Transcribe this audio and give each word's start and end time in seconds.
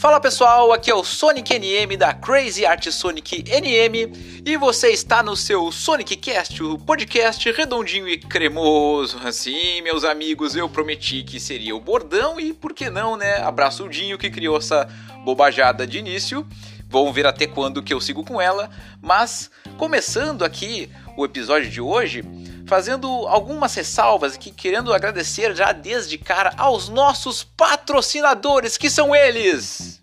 Fala 0.00 0.18
pessoal, 0.18 0.72
aqui 0.72 0.90
é 0.90 0.94
o 0.94 1.04
Sonic 1.04 1.52
NM 1.58 1.94
da 1.94 2.14
Crazy 2.14 2.64
Art 2.64 2.88
Sonic 2.90 3.44
NM 3.46 4.42
e 4.46 4.56
você 4.56 4.88
está 4.88 5.22
no 5.22 5.36
seu 5.36 5.70
Sonic 5.70 6.16
Cast, 6.16 6.62
o 6.62 6.78
podcast 6.78 7.52
redondinho 7.52 8.08
e 8.08 8.16
cremoso. 8.16 9.20
Assim, 9.22 9.82
meus 9.82 10.02
amigos, 10.02 10.56
eu 10.56 10.70
prometi 10.70 11.22
que 11.22 11.38
seria 11.38 11.76
o 11.76 11.80
bordão 11.80 12.40
e 12.40 12.54
por 12.54 12.72
que 12.72 12.88
não, 12.88 13.14
né? 13.14 13.42
Abraço 13.42 13.84
o 13.84 13.90
Dinho 13.90 14.16
que 14.16 14.30
criou 14.30 14.56
essa 14.56 14.88
bobajada 15.22 15.86
de 15.86 15.98
início. 15.98 16.46
Vamos 16.88 17.14
ver 17.14 17.26
até 17.26 17.46
quando 17.46 17.82
que 17.82 17.92
eu 17.92 18.00
sigo 18.00 18.24
com 18.24 18.40
ela, 18.40 18.70
mas 19.02 19.50
começando 19.76 20.46
aqui 20.46 20.90
o 21.14 21.26
episódio 21.26 21.68
de 21.68 21.80
hoje, 21.82 22.24
fazendo 22.70 23.08
algumas 23.26 23.74
ressalvas 23.74 24.36
aqui, 24.36 24.52
querendo 24.52 24.94
agradecer 24.94 25.56
já 25.56 25.72
desde 25.72 26.16
cara 26.16 26.54
aos 26.56 26.88
nossos 26.88 27.42
patrocinadores, 27.42 28.76
que 28.76 28.88
são 28.88 29.12
eles. 29.12 29.99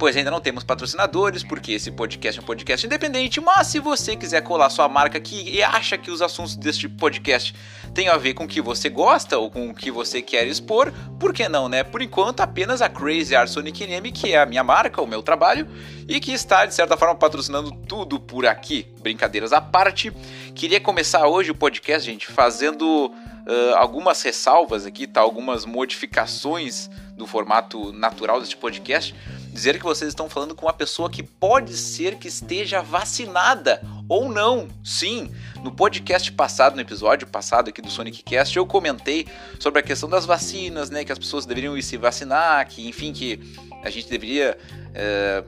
Pois 0.00 0.16
ainda 0.16 0.30
não 0.30 0.40
temos 0.40 0.64
patrocinadores, 0.64 1.44
porque 1.44 1.72
esse 1.72 1.90
podcast 1.90 2.40
é 2.40 2.42
um 2.42 2.46
podcast 2.46 2.86
independente, 2.86 3.38
mas 3.38 3.66
se 3.66 3.78
você 3.78 4.16
quiser 4.16 4.40
colar 4.40 4.70
sua 4.70 4.88
marca 4.88 5.18
aqui 5.18 5.46
e 5.46 5.62
acha 5.62 5.98
que 5.98 6.10
os 6.10 6.22
assuntos 6.22 6.56
deste 6.56 6.88
podcast 6.88 7.54
têm 7.92 8.08
a 8.08 8.16
ver 8.16 8.32
com 8.32 8.44
o 8.44 8.48
que 8.48 8.62
você 8.62 8.88
gosta 8.88 9.36
ou 9.36 9.50
com 9.50 9.68
o 9.68 9.74
que 9.74 9.90
você 9.90 10.22
quer 10.22 10.46
expor, 10.46 10.90
por 11.18 11.34
que 11.34 11.46
não, 11.50 11.68
né? 11.68 11.84
Por 11.84 12.00
enquanto, 12.00 12.40
apenas 12.40 12.80
a 12.80 12.88
Crazy 12.88 13.36
Art 13.36 13.50
Sonic 13.50 13.86
que 14.10 14.32
é 14.32 14.40
a 14.40 14.46
minha 14.46 14.64
marca, 14.64 15.02
o 15.02 15.06
meu 15.06 15.22
trabalho, 15.22 15.68
e 16.08 16.18
que 16.18 16.32
está, 16.32 16.64
de 16.64 16.74
certa 16.74 16.96
forma, 16.96 17.14
patrocinando 17.14 17.70
tudo 17.70 18.18
por 18.18 18.46
aqui. 18.46 18.86
Brincadeiras 19.02 19.52
à 19.52 19.60
parte. 19.60 20.10
Queria 20.54 20.80
começar 20.80 21.26
hoje 21.26 21.50
o 21.50 21.54
podcast, 21.54 22.10
gente, 22.10 22.26
fazendo 22.26 23.08
uh, 23.08 23.76
algumas 23.76 24.22
ressalvas 24.22 24.86
aqui, 24.86 25.06
tá? 25.06 25.20
Algumas 25.20 25.66
modificações 25.66 26.88
do 27.18 27.26
formato 27.26 27.92
natural 27.92 28.40
deste 28.40 28.56
podcast 28.56 29.14
dizer 29.52 29.78
que 29.78 29.84
vocês 29.84 30.08
estão 30.08 30.28
falando 30.28 30.54
com 30.54 30.66
uma 30.66 30.72
pessoa 30.72 31.10
que 31.10 31.22
pode 31.22 31.76
ser 31.76 32.16
que 32.16 32.28
esteja 32.28 32.80
vacinada 32.80 33.82
ou 34.08 34.28
não. 34.28 34.68
Sim, 34.84 35.30
no 35.62 35.72
podcast 35.72 36.30
passado, 36.32 36.74
no 36.74 36.80
episódio 36.80 37.26
passado 37.26 37.68
aqui 37.68 37.82
do 37.82 37.90
Sonic 37.90 38.22
Cast, 38.22 38.56
eu 38.56 38.66
comentei 38.66 39.26
sobre 39.58 39.80
a 39.80 39.82
questão 39.82 40.08
das 40.08 40.24
vacinas, 40.24 40.90
né, 40.90 41.04
que 41.04 41.12
as 41.12 41.18
pessoas 41.18 41.46
deveriam 41.46 41.76
ir 41.76 41.82
se 41.82 41.96
vacinar, 41.96 42.66
que 42.68 42.88
enfim 42.88 43.12
que 43.12 43.40
a 43.82 43.90
gente 43.90 44.08
deveria 44.08 44.58
é, 44.94 45.42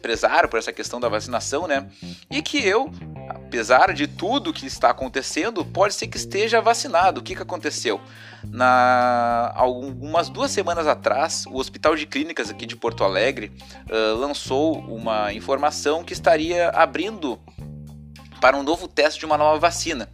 prezar 0.00 0.48
por 0.48 0.58
essa 0.58 0.72
questão 0.72 0.98
da 0.98 1.08
vacinação, 1.08 1.66
né? 1.66 1.88
E 2.30 2.40
que 2.40 2.58
eu, 2.58 2.90
apesar 3.54 3.94
de 3.94 4.08
tudo 4.08 4.52
que 4.52 4.66
está 4.66 4.90
acontecendo, 4.90 5.64
pode 5.64 5.94
ser 5.94 6.08
que 6.08 6.16
esteja 6.16 6.60
vacinado. 6.60 7.20
O 7.20 7.22
que, 7.22 7.36
que 7.36 7.42
aconteceu? 7.42 8.00
Na 8.42 9.52
algumas 9.54 10.28
duas 10.28 10.50
semanas 10.50 10.88
atrás, 10.88 11.44
o 11.46 11.56
Hospital 11.56 11.94
de 11.94 12.04
Clínicas 12.04 12.50
aqui 12.50 12.66
de 12.66 12.74
Porto 12.74 13.04
Alegre 13.04 13.52
uh, 13.88 14.16
lançou 14.18 14.76
uma 14.80 15.32
informação 15.32 16.02
que 16.02 16.12
estaria 16.12 16.68
abrindo 16.70 17.38
para 18.40 18.56
um 18.56 18.64
novo 18.64 18.88
teste 18.88 19.20
de 19.20 19.26
uma 19.26 19.38
nova 19.38 19.58
vacina 19.58 20.08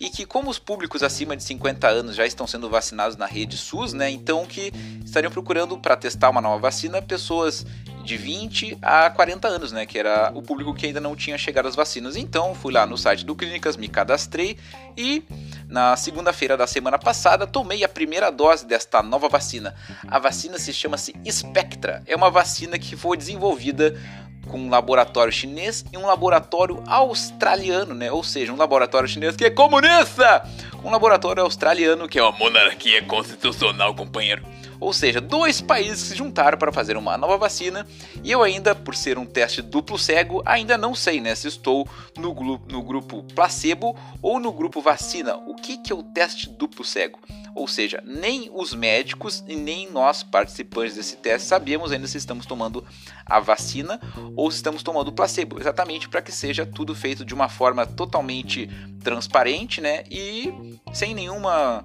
e 0.00 0.08
que 0.08 0.24
como 0.24 0.50
os 0.50 0.58
públicos 0.58 1.02
acima 1.02 1.36
de 1.36 1.42
50 1.44 1.86
anos 1.86 2.16
já 2.16 2.26
estão 2.26 2.46
sendo 2.46 2.68
vacinados 2.68 3.16
na 3.16 3.26
rede 3.26 3.56
SUS, 3.56 3.92
né, 3.92 4.10
então 4.10 4.44
que 4.44 4.72
estariam 5.04 5.30
procurando 5.30 5.78
para 5.78 5.96
testar 5.96 6.30
uma 6.30 6.40
nova 6.40 6.58
vacina 6.58 7.00
pessoas 7.00 7.64
de 8.06 8.16
20 8.16 8.78
a 8.80 9.10
40 9.10 9.48
anos, 9.48 9.72
né, 9.72 9.84
que 9.84 9.98
era 9.98 10.30
o 10.32 10.40
público 10.40 10.72
que 10.72 10.86
ainda 10.86 11.00
não 11.00 11.16
tinha 11.16 11.36
chegado 11.36 11.66
às 11.66 11.74
vacinas. 11.74 12.16
Então, 12.16 12.54
fui 12.54 12.72
lá 12.72 12.86
no 12.86 12.96
site 12.96 13.26
do 13.26 13.34
Clínicas, 13.34 13.76
me 13.76 13.88
cadastrei 13.88 14.56
e 14.96 15.24
na 15.68 15.96
segunda-feira 15.96 16.56
da 16.56 16.66
semana 16.66 16.98
passada 16.98 17.46
tomei 17.46 17.82
a 17.82 17.88
primeira 17.88 18.30
dose 18.30 18.64
desta 18.64 19.02
nova 19.02 19.28
vacina. 19.28 19.74
A 20.06 20.18
vacina 20.20 20.58
se 20.58 20.72
chama-se 20.72 21.14
Spectra. 21.28 22.02
É 22.06 22.14
uma 22.14 22.30
vacina 22.30 22.78
que 22.78 22.96
foi 22.96 23.16
desenvolvida 23.16 24.00
com 24.46 24.60
um 24.60 24.70
laboratório 24.70 25.32
chinês 25.32 25.84
e 25.92 25.98
um 25.98 26.06
laboratório 26.06 26.82
australiano, 26.86 27.92
né? 27.92 28.12
Ou 28.12 28.22
seja, 28.22 28.52
um 28.52 28.56
laboratório 28.56 29.08
chinês 29.08 29.34
que 29.34 29.44
é 29.44 29.50
comunista, 29.50 30.48
um 30.84 30.90
laboratório 30.90 31.42
australiano 31.42 32.08
que 32.08 32.20
é 32.20 32.22
uma 32.22 32.30
monarquia 32.30 33.02
constitucional, 33.02 33.92
companheiro. 33.94 34.44
Ou 34.80 34.92
seja, 34.92 35.20
dois 35.20 35.60
países 35.60 36.00
se 36.00 36.16
juntaram 36.16 36.58
para 36.58 36.72
fazer 36.72 36.96
uma 36.96 37.16
nova 37.16 37.36
vacina 37.36 37.86
e 38.22 38.30
eu 38.30 38.42
ainda, 38.42 38.74
por 38.74 38.94
ser 38.94 39.18
um 39.18 39.26
teste 39.26 39.62
duplo 39.62 39.98
cego, 39.98 40.42
ainda 40.44 40.76
não 40.76 40.94
sei 40.94 41.20
né, 41.20 41.34
se 41.34 41.48
estou 41.48 41.88
no, 42.16 42.34
no 42.68 42.82
grupo 42.82 43.22
placebo 43.34 43.96
ou 44.20 44.38
no 44.38 44.52
grupo 44.52 44.80
vacina. 44.80 45.36
O 45.36 45.54
que, 45.54 45.78
que 45.78 45.92
é 45.92 45.96
o 45.96 46.02
teste 46.02 46.48
duplo 46.48 46.84
cego? 46.84 47.18
Ou 47.54 47.66
seja, 47.66 48.02
nem 48.04 48.50
os 48.52 48.74
médicos 48.74 49.42
e 49.48 49.56
nem 49.56 49.90
nós 49.90 50.22
participantes 50.22 50.94
desse 50.94 51.16
teste 51.16 51.48
sabemos 51.48 51.90
ainda 51.90 52.06
se 52.06 52.18
estamos 52.18 52.44
tomando 52.44 52.84
a 53.24 53.40
vacina 53.40 53.98
ou 54.36 54.50
se 54.50 54.58
estamos 54.58 54.82
tomando 54.82 55.08
o 55.08 55.12
placebo, 55.12 55.58
exatamente 55.58 56.08
para 56.08 56.20
que 56.20 56.30
seja 56.30 56.66
tudo 56.66 56.94
feito 56.94 57.24
de 57.24 57.34
uma 57.34 57.48
forma 57.48 57.86
totalmente 57.86 58.68
transparente 59.02 59.80
né, 59.80 60.04
e 60.10 60.52
sem 60.92 61.14
nenhuma 61.14 61.84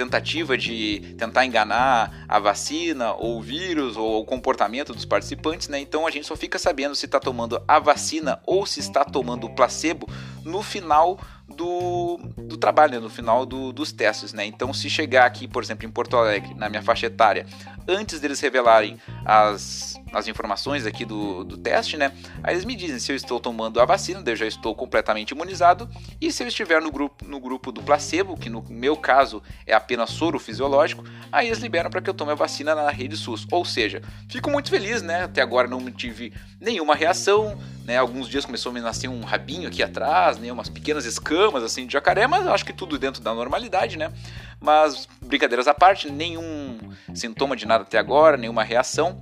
tentativa 0.00 0.56
de 0.56 1.14
tentar 1.18 1.44
enganar 1.44 2.24
a 2.26 2.38
vacina 2.38 3.12
ou 3.12 3.38
o 3.38 3.42
vírus 3.42 3.98
ou 3.98 4.22
o 4.22 4.24
comportamento 4.24 4.94
dos 4.94 5.04
participantes, 5.04 5.68
né? 5.68 5.78
Então 5.78 6.06
a 6.06 6.10
gente 6.10 6.26
só 6.26 6.34
fica 6.34 6.58
sabendo 6.58 6.94
se 6.94 7.04
está 7.04 7.20
tomando 7.20 7.62
a 7.68 7.78
vacina 7.78 8.40
ou 8.46 8.64
se 8.64 8.80
está 8.80 9.04
tomando 9.04 9.46
o 9.46 9.50
placebo 9.50 10.08
no 10.42 10.62
final 10.62 11.18
do, 11.46 12.18
do 12.38 12.56
trabalho, 12.56 12.94
né? 12.94 12.98
no 12.98 13.10
final 13.10 13.44
do, 13.44 13.72
dos 13.72 13.92
testes, 13.92 14.32
né? 14.32 14.46
Então 14.46 14.72
se 14.72 14.88
chegar 14.88 15.26
aqui, 15.26 15.46
por 15.46 15.62
exemplo, 15.62 15.86
em 15.86 15.90
Porto 15.90 16.16
Alegre, 16.16 16.54
na 16.54 16.70
minha 16.70 16.82
faixa 16.82 17.06
etária, 17.06 17.44
antes 17.86 18.20
deles 18.20 18.40
revelarem 18.40 18.98
as 19.24 19.99
as 20.12 20.28
informações 20.28 20.86
aqui 20.86 21.04
do, 21.04 21.44
do 21.44 21.56
teste, 21.56 21.96
né? 21.96 22.12
Aí 22.42 22.54
eles 22.54 22.64
me 22.64 22.74
dizem 22.74 22.98
se 22.98 23.12
eu 23.12 23.16
estou 23.16 23.38
tomando 23.38 23.80
a 23.80 23.84
vacina, 23.84 24.22
eu 24.24 24.36
já 24.36 24.46
estou 24.46 24.74
completamente 24.74 25.30
imunizado, 25.30 25.88
e 26.20 26.30
se 26.32 26.42
eu 26.42 26.48
estiver 26.48 26.80
no 26.80 26.90
grupo, 26.90 27.24
no 27.24 27.40
grupo 27.40 27.72
do 27.72 27.82
placebo, 27.82 28.36
que 28.36 28.48
no 28.48 28.64
meu 28.68 28.96
caso 28.96 29.42
é 29.66 29.72
apenas 29.72 30.10
soro 30.10 30.38
fisiológico, 30.38 31.04
aí 31.30 31.46
eles 31.46 31.58
liberam 31.58 31.90
para 31.90 32.00
que 32.00 32.10
eu 32.10 32.14
tome 32.14 32.32
a 32.32 32.34
vacina 32.34 32.74
na 32.74 32.90
rede 32.90 33.16
SUS. 33.16 33.46
Ou 33.50 33.64
seja, 33.64 34.02
fico 34.28 34.50
muito 34.50 34.70
feliz, 34.70 35.02
né? 35.02 35.24
Até 35.24 35.40
agora 35.40 35.68
não 35.68 35.90
tive 35.90 36.32
nenhuma 36.60 36.94
reação, 36.94 37.58
né? 37.84 37.96
Alguns 37.96 38.28
dias 38.28 38.44
começou 38.44 38.70
a 38.70 38.72
me 38.72 38.80
nascer 38.80 39.08
um 39.08 39.22
rabinho 39.22 39.68
aqui 39.68 39.82
atrás, 39.82 40.38
né? 40.38 40.52
Umas 40.52 40.68
pequenas 40.68 41.04
escamas 41.04 41.62
assim 41.62 41.86
de 41.86 41.92
jacaré, 41.92 42.26
mas 42.26 42.46
acho 42.46 42.64
que 42.64 42.72
tudo 42.72 42.98
dentro 42.98 43.22
da 43.22 43.34
normalidade, 43.34 43.96
né? 43.96 44.12
Mas 44.60 45.08
brincadeiras 45.20 45.66
à 45.66 45.74
parte, 45.74 46.10
nenhum 46.10 46.78
sintoma 47.14 47.56
de 47.56 47.66
nada 47.66 47.84
até 47.84 47.98
agora, 47.98 48.36
nenhuma 48.36 48.62
reação. 48.62 49.20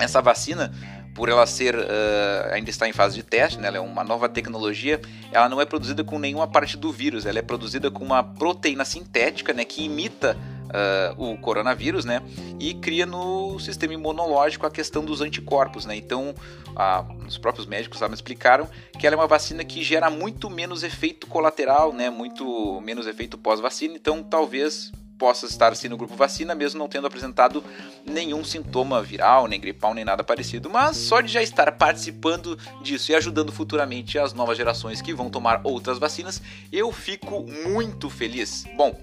Essa 0.00 0.20
vacina, 0.20 0.72
por 1.14 1.28
ela 1.28 1.46
ser 1.46 1.74
uh, 1.76 2.52
ainda 2.52 2.70
está 2.70 2.88
em 2.88 2.92
fase 2.92 3.16
de 3.16 3.22
teste, 3.22 3.58
né, 3.58 3.68
ela 3.68 3.76
é 3.76 3.80
uma 3.80 4.02
nova 4.02 4.28
tecnologia, 4.28 5.00
ela 5.32 5.48
não 5.48 5.60
é 5.60 5.66
produzida 5.66 6.02
com 6.02 6.18
nenhuma 6.18 6.46
parte 6.46 6.76
do 6.76 6.90
vírus, 6.90 7.26
ela 7.26 7.38
é 7.38 7.42
produzida 7.42 7.90
com 7.90 8.04
uma 8.04 8.22
proteína 8.22 8.84
sintética, 8.84 9.52
né, 9.52 9.64
que 9.64 9.84
imita 9.84 10.36
uh, 10.66 11.32
o 11.32 11.36
coronavírus, 11.36 12.04
né, 12.04 12.22
e 12.58 12.74
cria 12.74 13.04
no 13.04 13.58
sistema 13.58 13.92
imunológico 13.92 14.66
a 14.66 14.70
questão 14.70 15.04
dos 15.04 15.20
anticorpos, 15.20 15.84
né. 15.84 15.96
Então, 15.96 16.34
uh, 16.68 17.26
os 17.26 17.36
próprios 17.36 17.66
médicos 17.66 18.00
me 18.00 18.14
explicaram 18.14 18.68
que 18.98 19.06
ela 19.06 19.14
é 19.14 19.18
uma 19.18 19.26
vacina 19.26 19.64
que 19.64 19.82
gera 19.82 20.08
muito 20.08 20.48
menos 20.48 20.82
efeito 20.82 21.26
colateral, 21.26 21.92
né, 21.92 22.08
muito 22.08 22.80
menos 22.80 23.06
efeito 23.06 23.36
pós-vacina. 23.36 23.94
Então, 23.94 24.22
talvez 24.22 24.92
possa 25.20 25.44
estar 25.44 25.70
assim 25.70 25.86
no 25.86 25.98
grupo 25.98 26.16
vacina, 26.16 26.54
mesmo 26.54 26.78
não 26.78 26.88
tendo 26.88 27.06
apresentado 27.06 27.62
nenhum 28.06 28.42
sintoma 28.42 29.02
viral, 29.02 29.46
nem 29.46 29.60
gripal, 29.60 29.92
nem 29.92 30.02
nada 30.02 30.24
parecido. 30.24 30.70
Mas 30.70 30.96
só 30.96 31.20
de 31.20 31.30
já 31.30 31.42
estar 31.42 31.70
participando 31.72 32.58
disso 32.82 33.12
e 33.12 33.14
ajudando 33.14 33.52
futuramente 33.52 34.18
as 34.18 34.32
novas 34.32 34.56
gerações 34.56 35.02
que 35.02 35.12
vão 35.12 35.28
tomar 35.28 35.60
outras 35.62 35.98
vacinas, 35.98 36.40
eu 36.72 36.90
fico 36.90 37.44
muito 37.68 38.08
feliz. 38.08 38.64
Bom, 38.74 38.98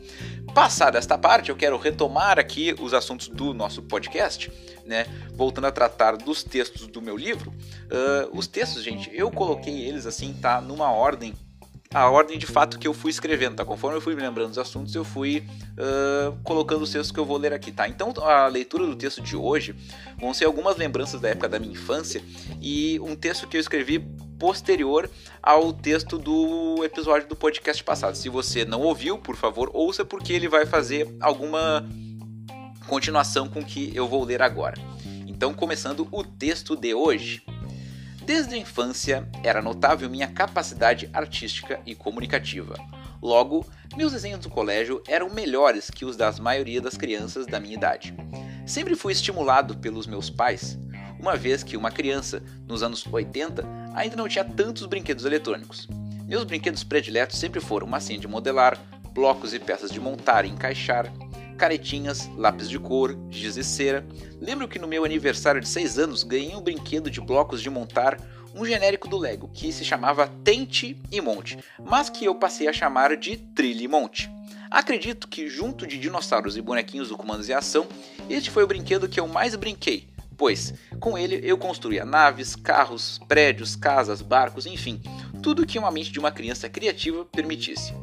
passada 0.56 0.97
esta 0.97 1.19
parte, 1.19 1.51
eu 1.51 1.56
quero 1.56 1.77
retomar 1.77 2.39
aqui 2.39 2.75
os 2.80 2.95
assuntos 2.95 3.27
do 3.27 3.53
nosso 3.53 3.83
podcast, 3.83 4.51
né? 4.88 5.06
Voltando 5.36 5.68
a 5.68 5.71
tratar 5.71 6.18
dos 6.18 6.44
textos 6.44 6.88
do 6.88 7.00
meu 7.00 7.15
livro. 7.15 7.51
Uh, 7.51 8.36
os 8.36 8.47
textos, 8.47 8.83
gente, 8.83 9.12
eu 9.13 9.30
coloquei 9.30 9.88
eles 9.88 10.07
assim, 10.07 10.33
tá? 10.33 10.59
Numa 10.59 10.89
ordem 10.91 11.36
a 11.97 12.09
ordem 12.09 12.38
de 12.38 12.45
fato 12.45 12.77
que 12.77 12.88
eu 12.88 12.94
fui 12.94 13.09
escrevendo, 13.09 13.55
tá? 13.55 13.65
Conforme 13.65 13.97
eu 13.97 14.01
fui 14.01 14.15
me 14.15 14.21
lembrando 14.21 14.49
dos 14.49 14.57
assuntos, 14.57 14.94
eu 14.94 15.03
fui 15.03 15.44
uh, 15.73 16.38
colocando 16.44 16.83
os 16.83 16.91
textos 16.91 17.11
que 17.11 17.19
eu 17.19 17.25
vou 17.25 17.38
ler 17.38 17.53
aqui, 17.53 17.71
tá? 17.71 17.88
Então, 17.88 18.13
a 18.21 18.47
leitura 18.47 18.85
do 18.85 18.95
texto 18.95 19.21
de 19.21 19.35
hoje 19.35 19.75
vão 20.17 20.33
ser 20.33 20.45
algumas 20.45 20.77
lembranças 20.77 21.19
da 21.19 21.29
época 21.29 21.49
da 21.49 21.59
minha 21.59 21.73
infância 21.73 22.21
e 22.61 22.99
um 22.99 23.15
texto 23.15 23.47
que 23.47 23.57
eu 23.57 23.61
escrevi 23.61 23.99
posterior 24.39 25.09
ao 25.41 25.73
texto 25.73 26.17
do 26.17 26.83
episódio 26.83 27.27
do 27.27 27.35
podcast 27.35 27.83
passado. 27.83 28.15
Se 28.15 28.29
você 28.29 28.63
não 28.63 28.81
ouviu, 28.81 29.17
por 29.17 29.35
favor, 29.35 29.71
ouça 29.73 30.05
porque 30.05 30.33
ele 30.33 30.47
vai 30.47 30.65
fazer 30.65 31.07
alguma 31.19 31.88
continuação 32.88 33.47
com 33.47 33.59
o 33.59 33.65
que 33.65 33.91
eu 33.95 34.07
vou 34.07 34.23
ler 34.23 34.41
agora. 34.41 34.77
Então, 35.25 35.53
começando 35.53 36.07
o 36.11 36.23
texto 36.23 36.75
de 36.75 36.93
hoje. 36.93 37.43
Desde 38.27 38.56
a 38.56 38.57
infância 38.57 39.25
era 39.41 39.62
notável 39.62 40.09
minha 40.09 40.27
capacidade 40.27 41.09
artística 41.13 41.79
e 41.85 41.95
comunicativa. 41.95 42.75
Logo, 43.21 43.65
meus 43.95 44.12
desenhos 44.12 44.41
do 44.41 44.50
colégio 44.50 45.01
eram 45.07 45.29
melhores 45.29 45.89
que 45.89 46.03
os 46.03 46.18
das 46.18 46.38
maioria 46.38 46.81
das 46.81 46.97
crianças 46.97 47.47
da 47.47 47.57
minha 47.57 47.75
idade. 47.75 48.13
Sempre 48.65 48.97
fui 48.97 49.13
estimulado 49.13 49.77
pelos 49.77 50.06
meus 50.06 50.29
pais, 50.29 50.77
uma 51.18 51.38
vez 51.38 51.63
que 51.63 51.77
uma 51.77 51.89
criança, 51.89 52.44
nos 52.68 52.83
anos 52.83 53.07
80, 53.09 53.63
ainda 53.95 54.18
não 54.18 54.27
tinha 54.27 54.44
tantos 54.44 54.85
brinquedos 54.88 55.24
eletrônicos. 55.24 55.88
Meus 56.25 56.44
brinquedos 56.44 56.83
prediletos 56.83 57.39
sempre 57.39 57.62
foram 57.62 57.88
massinha 57.88 58.19
de 58.19 58.27
modelar, 58.27 58.77
blocos 59.13 59.53
e 59.53 59.59
peças 59.59 59.89
de 59.89 60.01
montar 60.01 60.44
e 60.44 60.50
encaixar, 60.50 61.09
caretinhas, 61.57 62.30
lápis 62.38 62.69
de 62.69 62.80
cor, 62.80 63.18
giz 63.30 63.57
e 63.57 63.63
cera. 63.63 64.07
Lembro 64.39 64.68
que 64.68 64.80
no 64.80 64.88
meu 64.88 65.04
aniversário 65.04 65.59
de 65.59 65.68
6 65.68 66.00
anos 66.00 66.24
ganhei 66.24 66.56
um 66.56 66.62
brinquedo 66.62 67.12
de 67.12 67.19
blocos 67.19 67.62
de 67.62 67.69
montar, 67.69 68.18
um 68.56 68.65
genérico 68.65 69.07
do 69.07 69.18
Lego, 69.18 69.50
que 69.54 69.71
se 69.71 69.83
chamava 69.83 70.27
Tente 70.44 70.98
e 71.12 71.19
Monte, 71.19 71.59
mas 71.83 72.09
que 72.09 72.25
eu 72.25 72.36
passei 72.36 72.68
a 72.68 72.74
chamar 72.74 73.15
de 73.18 73.38
Trilhe 73.38 73.88
Monte. 73.88 74.30
Acredito 74.69 75.27
que, 75.27 75.50
junto 75.50 75.88
de 75.88 75.98
dinossauros 75.98 76.57
e 76.57 76.62
bonequinhos 76.62 77.09
do 77.09 77.18
Comandos 77.18 77.50
em 77.50 77.54
Ação, 77.54 77.88
este 78.30 78.50
foi 78.50 78.63
o 78.63 78.68
brinquedo 78.68 79.07
que 79.07 79.19
eu 79.19 79.27
mais 79.27 79.56
brinquei, 79.56 80.07
pois 80.38 80.74
com 81.00 81.18
ele 81.18 81.39
eu 81.44 81.57
construía 81.57 82.03
naves, 82.03 82.56
carros, 82.56 83.19
prédios, 83.27 83.75
casas, 83.75 84.21
barcos, 84.21 84.65
enfim, 84.65 85.01
tudo 85.42 85.65
que 85.65 85.80
uma 85.80 85.92
mente 85.92 86.12
de 86.12 86.19
uma 86.19 86.31
criança 86.31 86.68
criativa 86.68 87.25
permitisse. 87.25 87.94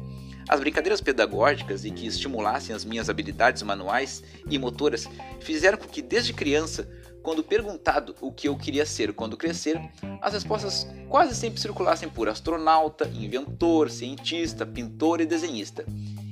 As 0.47 0.59
brincadeiras 0.59 1.01
pedagógicas 1.01 1.85
e 1.85 1.91
que 1.91 2.05
estimulassem 2.05 2.75
as 2.75 2.85
minhas 2.85 3.09
habilidades 3.09 3.63
manuais 3.63 4.23
e 4.49 4.57
motoras 4.59 5.07
fizeram 5.39 5.77
com 5.77 5.87
que, 5.87 6.01
desde 6.01 6.33
criança, 6.33 6.87
quando 7.23 7.43
perguntado 7.43 8.15
o 8.21 8.31
que 8.31 8.47
eu 8.47 8.55
queria 8.55 8.85
ser 8.85 9.11
quando 9.11 9.35
crescer, 9.35 9.81
as 10.21 10.33
respostas 10.33 10.87
quase 11.09 11.35
sempre 11.35 11.59
circulassem 11.59 12.07
por 12.07 12.29
astronauta, 12.29 13.07
inventor, 13.07 13.89
cientista, 13.89 14.63
pintor 14.63 15.21
e 15.21 15.25
desenhista. 15.25 15.83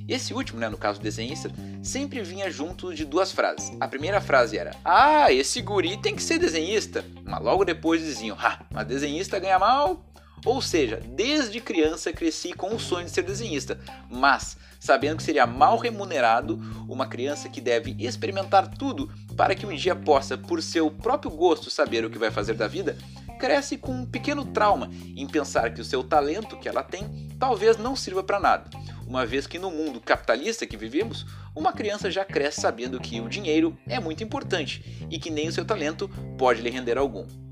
Esse 0.06 0.32
último, 0.32 0.60
né, 0.60 0.68
no 0.68 0.76
caso 0.76 1.00
desenhista, 1.00 1.50
sempre 1.82 2.22
vinha 2.22 2.48
junto 2.50 2.94
de 2.94 3.04
duas 3.04 3.32
frases. 3.32 3.72
A 3.80 3.88
primeira 3.88 4.20
frase 4.20 4.56
era: 4.56 4.70
Ah, 4.84 5.32
esse 5.32 5.60
guri 5.60 5.96
tem 5.96 6.14
que 6.14 6.22
ser 6.22 6.38
desenhista. 6.38 7.04
Mas 7.24 7.42
logo 7.42 7.64
depois 7.64 8.02
diziam: 8.02 8.36
Ah, 8.38 8.64
mas 8.70 8.86
desenhista 8.86 9.38
ganha 9.38 9.58
mal 9.58 10.04
ou 10.44 10.60
seja, 10.60 11.00
desde 11.04 11.60
criança 11.60 12.12
cresci 12.12 12.52
com 12.52 12.74
o 12.74 12.80
sonho 12.80 13.06
de 13.06 13.10
ser 13.10 13.22
desenhista, 13.22 13.78
mas 14.10 14.56
sabendo 14.78 15.16
que 15.16 15.22
seria 15.22 15.46
mal 15.46 15.78
remunerado, 15.78 16.60
uma 16.86 17.06
criança 17.06 17.48
que 17.48 17.60
deve 17.60 17.96
experimentar 17.98 18.68
tudo 18.68 19.10
para 19.34 19.54
que 19.54 19.64
um 19.64 19.74
dia 19.74 19.96
possa, 19.96 20.36
por 20.36 20.62
seu 20.62 20.90
próprio 20.90 21.30
gosto, 21.30 21.70
saber 21.70 22.04
o 22.04 22.10
que 22.10 22.18
vai 22.18 22.30
fazer 22.30 22.52
da 22.52 22.68
vida, 22.68 22.96
cresce 23.38 23.78
com 23.78 23.92
um 23.92 24.06
pequeno 24.06 24.44
trauma 24.44 24.90
em 25.16 25.26
pensar 25.26 25.72
que 25.72 25.80
o 25.80 25.84
seu 25.84 26.04
talento 26.04 26.58
que 26.58 26.68
ela 26.68 26.82
tem 26.82 27.30
talvez 27.38 27.78
não 27.78 27.96
sirva 27.96 28.22
para 28.22 28.38
nada. 28.38 28.70
Uma 29.06 29.24
vez 29.24 29.46
que 29.46 29.58
no 29.58 29.70
mundo 29.70 30.00
capitalista 30.00 30.66
que 30.66 30.76
vivemos, 30.76 31.26
uma 31.54 31.72
criança 31.72 32.10
já 32.10 32.24
cresce 32.24 32.60
sabendo 32.60 33.00
que 33.00 33.20
o 33.20 33.28
dinheiro 33.28 33.76
é 33.86 33.98
muito 33.98 34.22
importante 34.22 35.06
e 35.10 35.18
que 35.18 35.30
nem 35.30 35.48
o 35.48 35.52
seu 35.52 35.64
talento 35.64 36.08
pode 36.36 36.60
lhe 36.60 36.70
render 36.70 36.98
algum. 36.98 37.43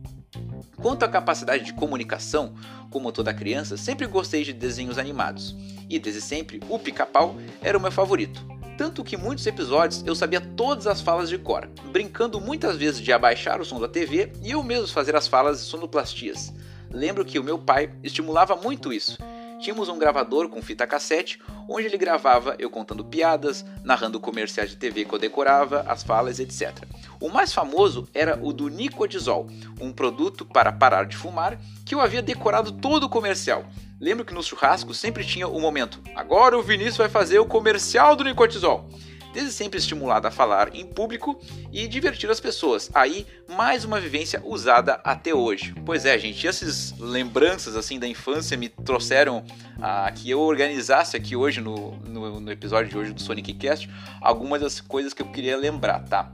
Quanto 0.82 1.05
à 1.05 1.08
capacidade 1.08 1.64
de 1.64 1.73
comunicação, 1.73 2.55
como 2.90 3.12
toda 3.12 3.32
criança, 3.32 3.76
sempre 3.76 4.05
gostei 4.05 4.43
de 4.43 4.52
desenhos 4.52 4.99
animados, 4.99 5.55
e 5.88 5.96
desde 5.96 6.20
sempre 6.20 6.61
o 6.69 6.76
pica-pau 6.76 7.37
era 7.62 7.79
o 7.79 7.81
meu 7.81 7.93
favorito. 7.93 8.44
Tanto 8.76 9.05
que 9.05 9.17
muitos 9.17 9.46
episódios 9.46 10.02
eu 10.05 10.17
sabia 10.17 10.40
todas 10.40 10.88
as 10.88 11.00
falas 11.00 11.29
de 11.29 11.38
cor, 11.38 11.69
brincando 11.93 12.40
muitas 12.40 12.76
vezes 12.76 13.00
de 13.00 13.12
abaixar 13.12 13.61
o 13.61 13.64
som 13.64 13.79
da 13.79 13.87
TV 13.87 14.32
e 14.43 14.50
eu 14.50 14.62
mesmo 14.64 14.88
fazer 14.88 15.14
as 15.14 15.29
falas 15.29 15.61
de 15.61 15.67
sonoplastias. 15.67 16.52
Lembro 16.90 17.25
que 17.25 17.38
o 17.38 17.44
meu 17.44 17.58
pai 17.58 17.94
estimulava 18.02 18.56
muito 18.56 18.93
isso, 18.93 19.19
tínhamos 19.62 19.88
um 19.88 19.99
gravador 19.99 20.49
com 20.49 20.61
fita 20.61 20.87
cassete, 20.87 21.41
onde 21.69 21.87
ele 21.87 21.97
gravava 21.97 22.56
eu 22.59 22.69
contando 22.69 23.05
piadas, 23.05 23.64
narrando 23.85 24.19
comerciais 24.19 24.70
de 24.70 24.76
TV 24.76 25.05
que 25.05 25.14
eu 25.14 25.19
decorava, 25.19 25.85
as 25.88 26.03
falas, 26.03 26.41
etc. 26.41 26.85
O 27.20 27.29
mais 27.29 27.55
famoso 27.55 28.09
era 28.12 28.38
o 28.43 28.53
do 28.53 28.69
Nicodizol, 28.69 29.47
um 29.81 29.93
produto 29.93 30.44
para 30.44 30.73
parar 30.73 31.06
de 31.06 31.17
fumar, 31.17 31.59
que 31.87 31.94
eu 31.94 32.00
havia 32.00 32.20
decorado 32.20 32.73
todo 32.73 33.05
o 33.05 33.09
comercial. 33.09 33.64
Lembro 34.00 34.25
que 34.25 34.35
nos 34.35 34.47
churrascos 34.47 34.99
sempre 34.99 35.25
tinha 35.25 35.47
o 35.47 35.56
um 35.56 35.61
momento, 35.61 36.00
agora 36.17 36.58
o 36.58 36.62
Vinícius 36.62 36.97
vai 36.97 37.08
fazer 37.08 37.38
o 37.38 37.47
comercial 37.47 38.17
do 38.17 38.25
Nicotizol 38.25 38.91
desde 39.32 39.52
sempre 39.52 39.79
estimulado 39.79 40.26
a 40.26 40.31
falar 40.31 40.75
em 40.75 40.87
público 40.87 41.40
e 41.73 41.88
divertir 41.88 42.31
as 42.31 42.40
pessoas. 42.40 42.90
Aí, 42.94 43.26
mais 43.49 43.84
uma 43.84 44.00
vivência 44.00 44.43
usada 44.44 45.00
até 45.05 45.34
hoje. 45.34 45.75
Pois 45.84 46.05
é, 46.05 46.19
gente, 46.19 46.46
essas 46.46 46.94
lembranças 46.99 47.76
assim 47.76 47.99
da 47.99 48.06
infância 48.06 48.56
me 48.56 48.69
trouxeram 48.69 49.44
a 49.81 50.11
que 50.11 50.31
eu 50.31 50.40
organizasse 50.40 51.17
aqui 51.17 51.34
hoje 51.34 51.61
no, 51.61 51.93
no, 51.99 52.40
no 52.40 52.52
episódio 52.52 52.90
de 52.90 52.99
hoje 52.99 53.12
do 53.12 53.20
Sonic 53.20 53.52
Cast 53.55 53.88
algumas 54.20 54.61
das 54.61 54.81
coisas 54.81 55.12
que 55.12 55.23
eu 55.23 55.26
queria 55.26 55.56
lembrar, 55.56 56.00
tá? 56.00 56.31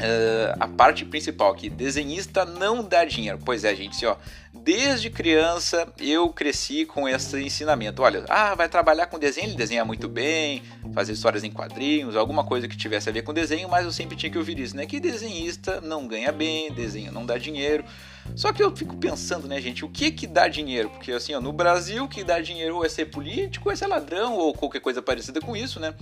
Uh, 0.00 0.56
a 0.58 0.66
parte 0.66 1.04
principal 1.04 1.52
aqui, 1.52 1.68
desenhista 1.68 2.46
não 2.46 2.82
dá 2.82 3.04
dinheiro. 3.04 3.38
Pois 3.44 3.64
é, 3.64 3.74
gente, 3.76 4.04
ó, 4.06 4.16
desde 4.52 5.10
criança 5.10 5.92
eu 5.98 6.28
cresci 6.30 6.84
com 6.84 7.08
esse 7.08 7.40
ensinamento. 7.40 8.02
Olha, 8.02 8.24
ah, 8.28 8.54
vai 8.54 8.68
trabalhar 8.68 9.06
com 9.06 9.18
desenho, 9.18 9.48
ele 9.48 9.56
desenha 9.56 9.84
muito 9.84 10.08
bem, 10.08 10.62
fazer 10.92 11.12
histórias 11.12 11.44
em 11.44 11.50
quadrinhos, 11.50 12.16
alguma 12.16 12.44
coisa 12.44 12.68
que 12.68 12.76
tivesse 12.76 13.08
a 13.08 13.12
ver 13.12 13.22
com 13.22 13.32
desenho, 13.32 13.68
mas 13.68 13.84
eu 13.84 13.92
sempre 13.92 14.16
tinha 14.16 14.30
que 14.30 14.38
ouvir 14.38 14.58
isso, 14.58 14.76
né? 14.76 14.86
Que 14.86 15.00
desenhista 15.00 15.80
não 15.80 16.06
ganha 16.06 16.32
bem, 16.32 16.72
desenho 16.72 17.12
não 17.12 17.24
dá 17.24 17.38
dinheiro. 17.38 17.84
Só 18.36 18.52
que 18.52 18.62
eu 18.62 18.74
fico 18.76 18.96
pensando, 18.96 19.48
né, 19.48 19.60
gente, 19.60 19.84
o 19.84 19.88
que 19.88 20.10
que 20.10 20.26
dá 20.26 20.46
dinheiro? 20.46 20.90
Porque 20.90 21.10
assim, 21.12 21.34
ó, 21.34 21.40
no 21.40 21.52
Brasil, 21.52 22.04
o 22.04 22.08
que 22.08 22.22
dá 22.22 22.40
dinheiro 22.40 22.84
é 22.84 22.88
ser 22.88 23.06
político, 23.06 23.70
é 23.70 23.76
ser 23.76 23.86
ladrão, 23.86 24.36
ou 24.36 24.54
qualquer 24.54 24.80
coisa 24.80 25.02
parecida 25.02 25.40
com 25.40 25.56
isso, 25.56 25.80
né? 25.80 25.94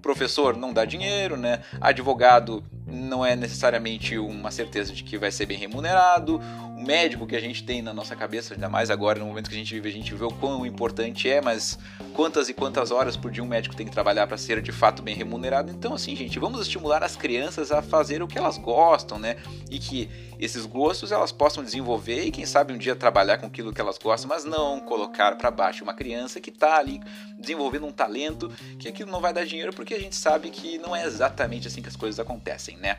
Professor 0.00 0.56
não 0.56 0.72
dá 0.72 0.84
dinheiro, 0.84 1.36
né? 1.36 1.60
Advogado 1.80 2.64
não 2.86 3.26
é 3.26 3.34
necessariamente 3.34 4.16
uma 4.16 4.50
certeza 4.50 4.92
de 4.92 5.02
que 5.02 5.18
vai 5.18 5.30
ser 5.30 5.46
bem 5.46 5.58
remunerado. 5.58 6.40
O 6.76 6.82
médico 6.82 7.26
que 7.26 7.34
a 7.34 7.40
gente 7.40 7.64
tem 7.64 7.82
na 7.86 7.94
nossa 7.94 8.16
cabeça, 8.16 8.52
ainda 8.52 8.68
mais 8.68 8.90
agora 8.90 9.18
no 9.20 9.26
momento 9.26 9.48
que 9.48 9.54
a 9.54 9.58
gente 9.58 9.72
vive, 9.72 9.88
a 9.88 9.92
gente 9.92 10.12
vê 10.14 10.24
o 10.24 10.30
quão 10.30 10.66
importante 10.66 11.30
é, 11.30 11.40
mas 11.40 11.78
quantas 12.12 12.48
e 12.48 12.54
quantas 12.54 12.90
horas 12.90 13.16
por 13.16 13.30
dia 13.30 13.42
um 13.42 13.46
médico 13.46 13.76
tem 13.76 13.86
que 13.86 13.92
trabalhar 13.92 14.26
para 14.26 14.36
ser 14.36 14.60
de 14.60 14.72
fato 14.72 15.02
bem 15.02 15.14
remunerado. 15.14 15.70
Então, 15.70 15.94
assim, 15.94 16.14
gente, 16.16 16.38
vamos 16.38 16.60
estimular 16.60 17.02
as 17.04 17.14
crianças 17.14 17.70
a 17.70 17.80
fazer 17.80 18.22
o 18.22 18.26
que 18.26 18.36
elas 18.36 18.58
gostam, 18.58 19.18
né? 19.18 19.36
E 19.70 19.78
que 19.78 20.10
esses 20.38 20.66
gostos 20.66 21.12
elas 21.12 21.32
possam 21.32 21.62
desenvolver 21.62 22.24
e 22.24 22.30
quem 22.30 22.44
sabe 22.44 22.72
um 22.72 22.78
dia 22.78 22.94
trabalhar 22.94 23.38
com 23.38 23.46
aquilo 23.46 23.72
que 23.72 23.80
elas 23.80 23.96
gostam, 23.96 24.28
mas 24.28 24.44
não 24.44 24.80
colocar 24.80 25.36
para 25.36 25.50
baixo 25.50 25.84
uma 25.84 25.94
criança 25.94 26.40
que 26.40 26.50
está 26.50 26.76
ali 26.76 27.00
desenvolvendo 27.38 27.86
um 27.86 27.92
talento 27.92 28.50
que 28.78 28.88
aquilo 28.88 29.10
não 29.10 29.20
vai 29.20 29.32
dar 29.32 29.46
dinheiro 29.46 29.72
porque 29.72 29.94
a 29.94 30.00
gente 30.00 30.16
sabe 30.16 30.50
que 30.50 30.76
não 30.78 30.94
é 30.94 31.06
exatamente 31.06 31.68
assim 31.68 31.80
que 31.80 31.88
as 31.88 31.96
coisas 31.96 32.18
acontecem, 32.18 32.76
né? 32.76 32.98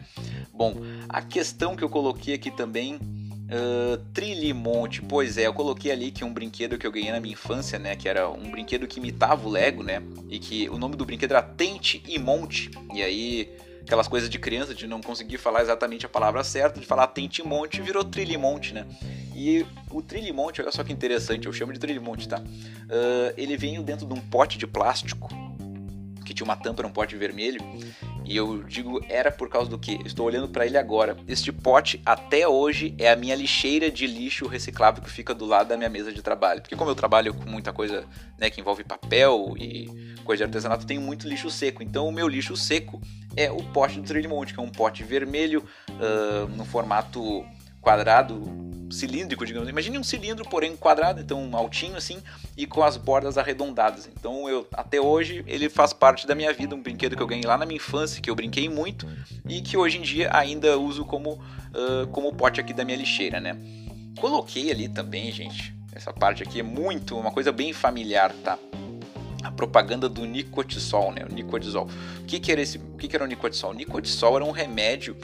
Bom, 0.53 0.75
a 1.09 1.21
questão 1.21 1.75
que 1.75 1.83
eu 1.83 1.89
coloquei 1.89 2.33
aqui 2.33 2.49
também 2.49 2.99
Uh, 3.47 3.97
Trilimonte, 4.13 5.01
pois 5.01 5.37
é, 5.37 5.47
eu 5.47 5.53
coloquei 5.53 5.89
ali 5.89 6.11
que 6.11 6.25
um 6.25 6.33
brinquedo 6.33 6.77
que 6.77 6.85
eu 6.85 6.91
ganhei 6.91 7.11
na 7.11 7.19
minha 7.19 7.33
infância, 7.33 7.79
né? 7.79 7.95
Que 7.95 8.09
era 8.09 8.29
um 8.29 8.51
brinquedo 8.51 8.85
que 8.85 8.99
imitava 8.99 9.47
o 9.47 9.49
Lego, 9.49 9.83
né? 9.83 10.01
E 10.29 10.37
que 10.37 10.69
o 10.69 10.77
nome 10.77 10.97
do 10.97 11.05
brinquedo 11.05 11.31
era 11.31 11.41
Tente 11.41 12.03
e 12.05 12.19
Monte. 12.19 12.69
E 12.93 13.01
aí, 13.01 13.49
aquelas 13.81 14.07
coisas 14.07 14.29
de 14.29 14.37
criança, 14.37 14.75
de 14.75 14.85
não 14.85 15.01
conseguir 15.01 15.37
falar 15.37 15.61
exatamente 15.61 16.05
a 16.05 16.09
palavra 16.09 16.43
certa, 16.43 16.79
de 16.79 16.85
falar 16.85 17.07
Tente 17.07 17.41
e 17.41 17.47
Monte, 17.47 17.81
virou 17.81 18.03
Trilimonte, 18.03 18.73
né? 18.73 18.85
E 19.33 19.65
o 19.91 20.01
Trilimonte, 20.01 20.61
olha 20.61 20.71
só 20.71 20.83
que 20.83 20.91
interessante, 20.91 21.47
eu 21.47 21.53
chamo 21.53 21.71
de 21.71 21.79
Trilimonte, 21.79 22.27
tá? 22.27 22.39
Uh, 22.39 23.33
ele 23.37 23.55
veio 23.55 23.81
dentro 23.81 24.05
de 24.05 24.13
um 24.13 24.19
pote 24.19 24.57
de 24.57 24.67
plástico 24.67 25.29
que 26.25 26.33
tinha 26.33 26.43
uma 26.43 26.57
tampa, 26.57 26.85
um 26.85 26.91
pote 26.91 27.15
vermelho. 27.15 27.61
E 28.27 28.35
eu 28.35 28.61
digo 28.63 29.01
era 29.07 29.31
por 29.31 29.47
causa 29.47 29.69
do 29.69 29.79
que? 29.79 29.99
Estou 30.05 30.25
olhando 30.25 30.49
para 30.49 30.65
ele 30.65 30.77
agora. 30.77 31.15
Este 31.27 31.51
pote 31.51 32.01
até 32.05 32.45
hoje 32.45 32.93
é 32.97 33.09
a 33.09 33.15
minha 33.15 33.33
lixeira 33.33 33.89
de 33.89 34.05
lixo 34.05 34.47
reciclável 34.47 35.01
que 35.01 35.09
fica 35.09 35.33
do 35.33 35.45
lado 35.45 35.69
da 35.69 35.77
minha 35.77 35.89
mesa 35.89 36.11
de 36.11 36.21
trabalho. 36.21 36.61
Porque 36.61 36.75
como 36.75 36.91
eu 36.91 36.95
trabalho 36.95 37.33
com 37.33 37.49
muita 37.49 37.71
coisa 37.71 38.03
né, 38.37 38.49
que 38.49 38.59
envolve 38.59 38.83
papel 38.83 39.55
e 39.57 40.15
coisa 40.25 40.39
de 40.39 40.43
artesanato, 40.43 40.85
tenho 40.85 40.99
muito 40.99 41.27
lixo 41.27 41.49
seco. 41.49 41.81
Então 41.81 42.05
o 42.05 42.11
meu 42.11 42.27
lixo 42.27 42.57
seco 42.57 43.01
é 43.35 43.49
o 43.49 43.63
pote 43.63 44.01
do 44.01 44.03
Trillimonte, 44.05 44.53
que 44.53 44.59
é 44.59 44.63
um 44.63 44.69
pote 44.69 45.03
vermelho 45.05 45.63
uh, 45.89 46.49
no 46.49 46.65
formato 46.65 47.45
quadrado 47.79 48.66
cilíndrico, 48.89 49.45
digamos. 49.45 49.69
Imagine 49.69 49.97
um 49.97 50.03
cilindro, 50.03 50.47
porém 50.49 50.75
quadrado, 50.75 51.21
então 51.21 51.49
altinho 51.55 51.95
assim, 51.95 52.19
e 52.55 52.65
com 52.65 52.83
as 52.83 52.97
bordas 52.97 53.37
arredondadas. 53.37 54.09
Então 54.13 54.47
eu 54.49 54.67
até 54.73 54.99
hoje 54.99 55.43
ele 55.47 55.69
faz 55.69 55.93
parte 55.93 56.27
da 56.27 56.35
minha 56.35 56.53
vida, 56.53 56.75
um 56.75 56.81
brinquedo 56.81 57.15
que 57.15 57.21
eu 57.21 57.27
ganhei 57.27 57.45
lá 57.45 57.57
na 57.57 57.65
minha 57.65 57.77
infância, 57.77 58.21
que 58.21 58.29
eu 58.29 58.35
brinquei 58.35 58.69
muito 58.69 59.07
e 59.47 59.61
que 59.61 59.77
hoje 59.77 59.97
em 59.97 60.01
dia 60.01 60.29
ainda 60.33 60.77
uso 60.77 61.05
como 61.05 61.33
uh, 61.33 62.07
como 62.11 62.33
pote 62.33 62.59
aqui 62.59 62.73
da 62.73 62.85
minha 62.85 62.97
lixeira, 62.97 63.39
né? 63.39 63.57
Coloquei 64.19 64.71
ali 64.71 64.89
também, 64.89 65.31
gente. 65.31 65.75
Essa 65.93 66.13
parte 66.13 66.43
aqui 66.43 66.59
é 66.59 66.63
muito 66.63 67.17
uma 67.17 67.31
coisa 67.31 67.51
bem 67.51 67.73
familiar, 67.73 68.31
tá? 68.43 68.57
A 69.43 69.51
propaganda 69.51 70.09
do 70.09 70.25
Nicotisol, 70.25 71.11
né? 71.11 71.25
O 71.29 71.33
Nicodisol. 71.33 71.87
O 72.19 72.25
que, 72.25 72.39
que 72.39 72.51
era 72.51 72.61
esse? 72.61 72.77
O 72.77 72.97
que, 72.97 73.07
que 73.07 73.15
era 73.15 73.23
o 73.23 73.27
Nicotisol? 73.27 73.71
O 73.71 73.73
Nicotisol 73.73 74.35
era 74.35 74.45
um 74.45 74.51
remédio 74.51 75.15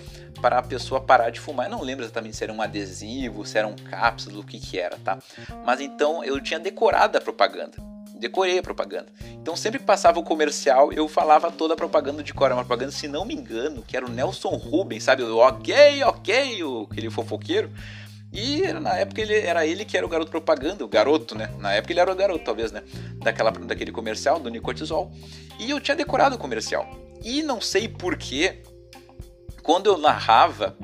para 0.41 0.59
a 0.59 0.63
pessoa 0.63 1.01
parar 1.01 1.29
de 1.29 1.39
fumar. 1.39 1.67
Eu 1.67 1.71
não 1.71 1.81
lembro 1.81 2.05
exatamente 2.05 2.35
se 2.35 2.43
era 2.43 2.53
um 2.53 2.61
adesivo, 2.61 3.45
se 3.45 3.57
era 3.57 3.67
um 3.67 3.75
cápsula, 3.75 4.39
o 4.39 4.43
que 4.43 4.59
que 4.59 4.79
era, 4.79 4.97
tá? 4.97 5.17
Mas 5.65 5.81
então 5.81 6.23
eu 6.23 6.39
tinha 6.41 6.59
decorado 6.59 7.17
a 7.17 7.21
propaganda 7.21 7.93
decorei 8.23 8.57
a 8.57 8.63
propaganda. 8.63 9.07
Então 9.41 9.55
sempre 9.55 9.79
que 9.79 9.85
passava 9.85 10.17
o 10.17 10.23
comercial, 10.23 10.93
eu 10.93 11.07
falava 11.09 11.51
toda 11.51 11.73
a 11.73 11.77
propaganda 11.77 12.23
de 12.23 12.33
cor. 12.33 12.45
Era 12.45 12.55
uma 12.55 12.63
propaganda, 12.63 12.91
se 12.91 13.07
não 13.07 13.25
me 13.25 13.33
engano, 13.33 13.83
que 13.85 13.97
era 13.97 14.05
o 14.05 14.09
Nelson 14.09 14.49
Rubens, 14.49 15.03
sabe? 15.03 15.23
O 15.23 15.37
ok, 15.37 16.03
ok, 16.03 16.61
aquele 16.89 17.09
fofoqueiro. 17.09 17.69
E 18.33 18.73
na 18.73 18.97
época 18.97 19.21
ele 19.21 19.37
era 19.37 19.65
ele 19.65 19.85
que 19.85 19.95
era 19.95 20.03
o 20.03 20.09
garoto 20.09 20.31
propaganda, 20.31 20.83
o 20.83 20.87
garoto, 20.87 21.37
né? 21.37 21.53
Na 21.59 21.71
época 21.73 21.93
ele 21.93 21.99
era 21.99 22.11
o 22.11 22.15
garoto, 22.15 22.43
talvez, 22.43 22.71
né? 22.71 22.81
Daquela, 23.17 23.51
daquele 23.51 23.91
comercial 23.91 24.39
do 24.39 24.49
Nicotisol. 24.49 25.11
E 25.59 25.69
eu 25.69 25.79
tinha 25.79 25.95
decorado 25.95 26.35
o 26.35 26.39
comercial. 26.39 26.89
E 27.23 27.43
não 27.43 27.61
sei 27.61 27.87
porquê, 27.87 28.63
quando 29.61 29.85
eu 29.85 29.99
narrava 29.99 30.75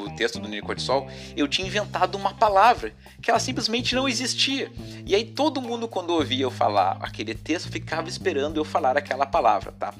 o 0.00 0.10
texto 0.10 0.40
do 0.40 0.48
Nicotisol, 0.48 1.08
eu 1.36 1.46
tinha 1.46 1.66
inventado 1.66 2.16
uma 2.16 2.34
palavra 2.34 2.92
que 3.22 3.30
ela 3.30 3.38
simplesmente 3.38 3.94
não 3.94 4.08
existia. 4.08 4.70
E 5.06 5.14
aí 5.14 5.24
todo 5.24 5.62
mundo 5.62 5.86
quando 5.86 6.10
ouvia 6.10 6.42
eu 6.42 6.50
falar 6.50 6.98
aquele 7.00 7.34
texto 7.34 7.70
ficava 7.70 8.08
esperando 8.08 8.56
eu 8.56 8.64
falar 8.64 8.96
aquela 8.96 9.24
palavra, 9.24 9.72
tá? 9.72 9.94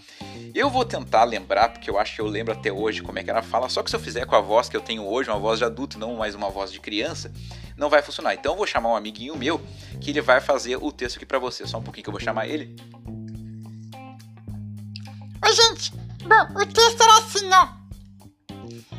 Eu 0.54 0.68
vou 0.68 0.84
tentar 0.84 1.24
lembrar, 1.24 1.68
porque 1.68 1.88
eu 1.88 1.98
acho 1.98 2.16
que 2.16 2.20
eu 2.20 2.26
lembro 2.26 2.52
até 2.52 2.72
hoje 2.72 3.02
como 3.02 3.18
é 3.18 3.24
que 3.24 3.30
ela 3.30 3.42
fala, 3.42 3.68
só 3.68 3.82
que 3.82 3.90
se 3.90 3.96
eu 3.96 4.00
fizer 4.00 4.26
com 4.26 4.34
a 4.34 4.40
voz 4.40 4.68
que 4.68 4.76
eu 4.76 4.80
tenho 4.80 5.06
hoje, 5.06 5.30
uma 5.30 5.38
voz 5.38 5.58
de 5.58 5.64
adulto 5.64 5.96
e 5.96 6.00
não 6.00 6.16
mais 6.16 6.34
uma 6.34 6.50
voz 6.50 6.72
de 6.72 6.80
criança, 6.80 7.32
não 7.76 7.88
vai 7.88 8.02
funcionar. 8.02 8.34
Então 8.34 8.52
eu 8.52 8.56
vou 8.56 8.66
chamar 8.66 8.90
um 8.90 8.96
amiguinho 8.96 9.36
meu 9.36 9.60
que 10.00 10.10
ele 10.10 10.20
vai 10.20 10.40
fazer 10.40 10.76
o 10.76 10.90
texto 10.90 11.16
aqui 11.16 11.26
para 11.26 11.38
você. 11.38 11.66
Só 11.66 11.78
um 11.78 11.82
pouquinho 11.82 12.04
que 12.04 12.08
eu 12.08 12.12
vou 12.12 12.20
chamar 12.20 12.48
ele. 12.48 12.74
Oi, 15.44 15.52
gente. 15.52 15.92
Bom, 16.22 16.60
o 16.60 16.66
texto 16.66 17.02
era 17.02 17.18
assim, 17.18 17.50
ó. 17.52 17.83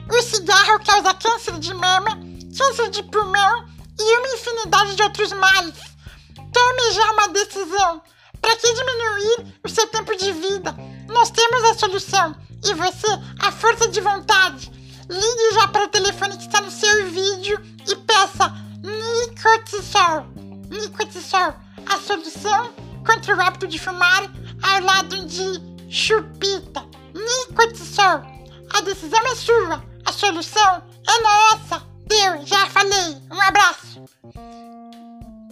O 0.10 0.22
cigarro 0.22 0.84
causa 0.86 1.14
câncer 1.14 1.60
de 1.60 1.74
mama, 1.74 2.20
câncer 2.58 2.90
de 2.90 3.04
pulmão 3.04 3.66
e 4.00 4.18
uma 4.18 4.28
infinidade 4.36 4.96
de 4.96 5.04
outros 5.04 5.32
males. 5.34 5.76
Tome 6.54 6.92
já 6.92 7.12
uma 7.12 7.28
decisão. 7.30 8.02
Para 8.42 8.56
que 8.58 8.74
diminuir 8.74 9.60
o 9.64 9.70
seu 9.70 9.88
tempo 9.88 10.16
de 10.16 10.32
vida? 10.32 10.76
Nós 11.08 11.32
temos 11.32 11.64
a 11.64 11.74
solução. 11.74 12.36
E 12.64 12.74
você, 12.74 13.08
a 13.40 13.52
força 13.52 13.88
de 13.88 14.00
vontade. 14.02 14.72
Ligue 15.10 15.54
já 15.54 15.68
para 15.68 15.86
o 15.86 15.90
telefone 15.90 16.38
que 16.38 16.44
está 16.44 16.62
no 16.62 16.72
seu 16.72 17.10
vídeo 17.10 17.60
e 17.88 17.96
peça 17.96 18.52
Nicotisol. 18.82 20.26
Nicotisol, 20.70 21.54
a 21.86 21.98
solução 22.00 22.74
contra 23.06 23.36
o 23.36 23.42
hábito 23.42 23.68
de 23.68 23.78
fumar 23.78 24.24
ao 24.64 24.82
lado 24.82 25.26
de 25.26 25.62
chupita. 25.90 26.84
Nicotisol, 27.14 28.22
a 28.76 28.82
decisão 28.82 29.26
é 29.26 29.36
sua. 29.36 29.84
A 30.06 30.12
solução 30.12 30.84
é 31.08 31.22
nossa! 31.22 31.82
Deu, 32.08 32.46
já 32.46 32.68
falei. 32.68 33.16
Um 33.32 33.42
abraço. 33.42 34.04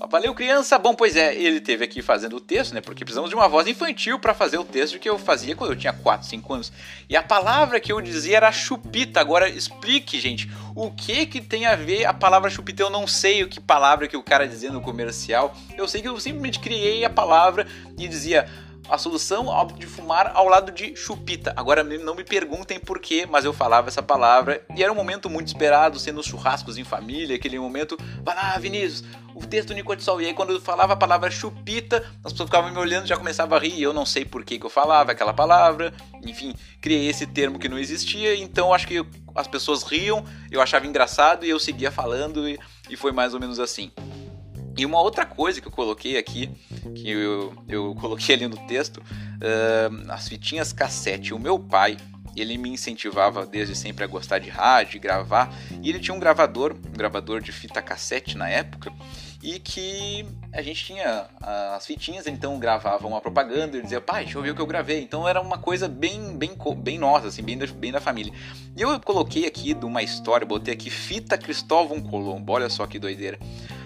Valeu, 0.09 0.35
criança! 0.35 0.77
Bom, 0.77 0.93
pois 0.93 1.15
é, 1.15 1.33
ele 1.33 1.61
teve 1.61 1.85
aqui 1.85 2.01
fazendo 2.01 2.35
o 2.35 2.41
texto, 2.41 2.73
né? 2.73 2.81
Porque 2.81 3.05
precisamos 3.05 3.29
de 3.29 3.35
uma 3.35 3.47
voz 3.47 3.65
infantil 3.65 4.19
para 4.19 4.33
fazer 4.33 4.57
o 4.57 4.65
texto 4.65 4.99
que 4.99 5.09
eu 5.09 5.17
fazia 5.17 5.55
quando 5.55 5.71
eu 5.71 5.77
tinha 5.77 5.93
4, 5.93 6.27
5 6.27 6.53
anos. 6.53 6.73
E 7.09 7.15
a 7.15 7.23
palavra 7.23 7.79
que 7.79 7.93
eu 7.93 8.01
dizia 8.01 8.37
era 8.37 8.51
chupita. 8.51 9.21
Agora 9.21 9.47
explique, 9.47 10.19
gente, 10.19 10.51
o 10.75 10.91
que 10.91 11.25
que 11.25 11.39
tem 11.39 11.65
a 11.65 11.75
ver 11.75 12.05
a 12.05 12.13
palavra 12.13 12.49
chupita? 12.49 12.83
Eu 12.83 12.89
não 12.89 13.07
sei 13.07 13.41
o 13.43 13.47
que 13.47 13.61
palavra 13.61 14.07
que 14.07 14.17
o 14.17 14.21
cara 14.21 14.45
dizia 14.45 14.71
no 14.71 14.81
comercial. 14.81 15.55
Eu 15.77 15.87
sei 15.87 16.01
que 16.01 16.09
eu 16.09 16.19
simplesmente 16.19 16.59
criei 16.59 17.05
a 17.05 17.09
palavra 17.09 17.65
e 17.97 18.05
dizia 18.05 18.47
a 18.89 18.97
solução 18.97 19.49
ao 19.49 19.67
de 19.67 19.87
fumar 19.87 20.31
ao 20.35 20.47
lado 20.47 20.71
de 20.71 20.95
chupita. 20.95 21.53
Agora 21.55 21.83
não 21.83 22.15
me 22.15 22.23
perguntem 22.23 22.79
porquê, 22.79 23.25
mas 23.25 23.45
eu 23.45 23.53
falava 23.53 23.87
essa 23.87 24.03
palavra 24.03 24.63
e 24.75 24.83
era 24.83 24.91
um 24.91 24.95
momento 24.95 25.29
muito 25.29 25.47
esperado, 25.47 25.99
sendo 25.99 26.23
churrascos 26.23 26.77
em 26.77 26.83
família, 26.83 27.35
aquele 27.35 27.59
momento, 27.59 27.97
vai 28.23 28.35
lá, 28.35 28.57
Vinícius, 28.57 29.03
o 29.33 29.45
texto 29.45 29.69
do 29.69 29.73
Nicotisol. 29.73 30.21
E 30.21 30.25
aí 30.25 30.33
quando 30.33 30.53
eu 30.53 30.61
falava 30.61 30.93
a 30.93 30.97
palavra 30.97 31.31
chupita, 31.31 31.97
as 32.23 32.31
pessoas 32.31 32.49
ficavam 32.49 32.71
me 32.71 32.77
olhando, 32.77 33.07
já 33.07 33.17
começava 33.17 33.55
a 33.55 33.59
rir, 33.59 33.81
eu 33.81 33.93
não 33.93 34.05
sei 34.05 34.25
por 34.25 34.43
que, 34.43 34.59
que 34.59 34.65
eu 34.65 34.69
falava 34.69 35.11
aquela 35.11 35.33
palavra. 35.33 35.93
Enfim, 36.25 36.53
criei 36.81 37.07
esse 37.07 37.25
termo 37.25 37.59
que 37.59 37.69
não 37.69 37.79
existia, 37.79 38.35
então 38.35 38.73
acho 38.73 38.87
que 38.87 39.05
as 39.35 39.47
pessoas 39.47 39.83
riam, 39.83 40.23
eu 40.51 40.61
achava 40.61 40.85
engraçado 40.85 41.45
e 41.45 41.49
eu 41.49 41.59
seguia 41.59 41.91
falando 41.91 42.47
e, 42.47 42.59
e 42.89 42.95
foi 42.95 43.11
mais 43.11 43.33
ou 43.33 43.39
menos 43.39 43.59
assim. 43.59 43.91
E 44.75 44.85
uma 44.85 44.99
outra 44.99 45.25
coisa 45.25 45.61
que 45.61 45.67
eu 45.67 45.71
coloquei 45.71 46.17
aqui, 46.17 46.49
que 46.95 47.09
eu, 47.09 47.53
eu 47.67 47.95
coloquei 47.99 48.35
ali 48.35 48.47
no 48.47 48.57
texto, 48.67 48.97
uh, 48.97 50.11
as 50.11 50.27
fitinhas 50.27 50.73
cassete. 50.73 51.33
O 51.33 51.39
meu 51.39 51.59
pai, 51.59 51.97
ele 52.35 52.57
me 52.57 52.69
incentivava 52.69 53.45
desde 53.45 53.75
sempre 53.75 54.03
a 54.03 54.07
gostar 54.07 54.39
de 54.39 54.49
rádio, 54.49 54.99
gravar, 54.99 55.53
e 55.81 55.89
ele 55.89 55.99
tinha 55.99 56.15
um 56.15 56.19
gravador, 56.19 56.73
um 56.73 56.97
gravador 56.97 57.41
de 57.41 57.51
fita 57.51 57.81
cassete 57.81 58.37
na 58.37 58.49
época, 58.49 58.91
e 59.43 59.59
que 59.59 60.25
a 60.53 60.61
gente 60.61 60.85
tinha 60.85 61.25
as 61.41 61.85
fitinhas, 61.85 62.25
então 62.27 62.57
gravava 62.57 63.05
uma 63.05 63.19
propaganda 63.19 63.77
e 63.77 63.81
dizia, 63.81 63.99
pai, 63.99 64.23
deixa 64.23 64.37
eu 64.37 64.41
ver 64.41 64.51
o 64.51 64.55
que 64.55 64.61
eu 64.61 64.65
gravei. 64.65 65.01
Então 65.01 65.27
era 65.27 65.41
uma 65.41 65.57
coisa 65.57 65.89
bem, 65.89 66.37
bem, 66.37 66.55
bem 66.77 66.97
nossa, 66.97 67.27
assim, 67.27 67.43
bem 67.43 67.57
da, 67.57 67.67
bem 67.67 67.91
da 67.91 67.99
família. 67.99 68.31
E 68.75 68.81
eu 68.81 68.97
coloquei 69.01 69.45
aqui 69.45 69.73
de 69.73 69.85
uma 69.85 70.01
história, 70.01 70.47
botei 70.47 70.73
aqui 70.73 70.89
Fita 70.89 71.37
Cristóvão 71.37 72.01
Colombo, 72.01 72.53
olha 72.53 72.69
só 72.69 72.87
que 72.87 72.97
doideira. 72.97 73.37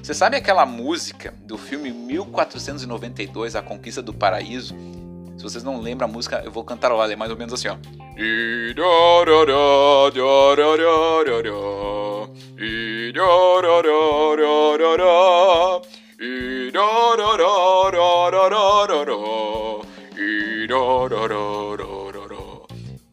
Você 0.04 0.14
sabe 0.14 0.38
aquela 0.38 0.66
música 0.66 1.34
do 1.44 1.58
filme 1.58 1.90
1492, 1.90 3.56
A 3.56 3.62
Conquista 3.64 4.02
do 4.04 4.14
Paraíso? 4.14 4.76
Se 5.38 5.44
vocês 5.44 5.64
não 5.64 5.82
lembram 5.82 6.08
a 6.08 6.12
música, 6.12 6.42
eu 6.46 6.52
vou 6.52 6.64
cantar 6.64 6.92
lá, 6.94 7.12
é 7.12 7.16
mais 7.16 7.32
ou 7.32 7.38
menos 7.38 7.54
assim, 7.54 7.68
ó. 7.68 7.78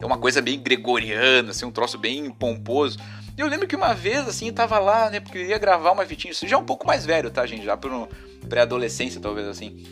É 0.01 0.07
uma 0.07 0.19
coisa 0.19 0.43
bem 0.43 0.61
gregoriana, 0.61 1.51
assim, 1.51 1.65
um 1.65 1.71
troço 1.71 1.97
bem 1.97 2.31
pomposo. 2.31 2.99
Eu 3.37 3.47
lembro 3.47 3.67
que 3.67 3.75
uma 3.75 3.95
vez, 3.95 4.29
assim, 4.29 4.49
eu 4.49 4.53
tava 4.53 4.79
lá, 4.79 5.11
né, 5.11 5.19
porque 5.19 5.39
eu 5.39 5.47
ia 5.47 5.59
gravar 5.59 5.93
uma 5.93 6.07
fitinha, 6.07 6.31
isso 6.31 6.47
já 6.47 6.57
é 6.57 6.59
um 6.59 6.65
pouco 6.65 6.87
mais 6.87 7.05
velho, 7.05 7.31
tá, 7.31 7.45
gente? 7.47 7.65
Já 7.65 7.77
por 7.77 8.09
pré-adolescência, 8.49 9.21
talvez, 9.21 9.49
assim. 9.49 9.83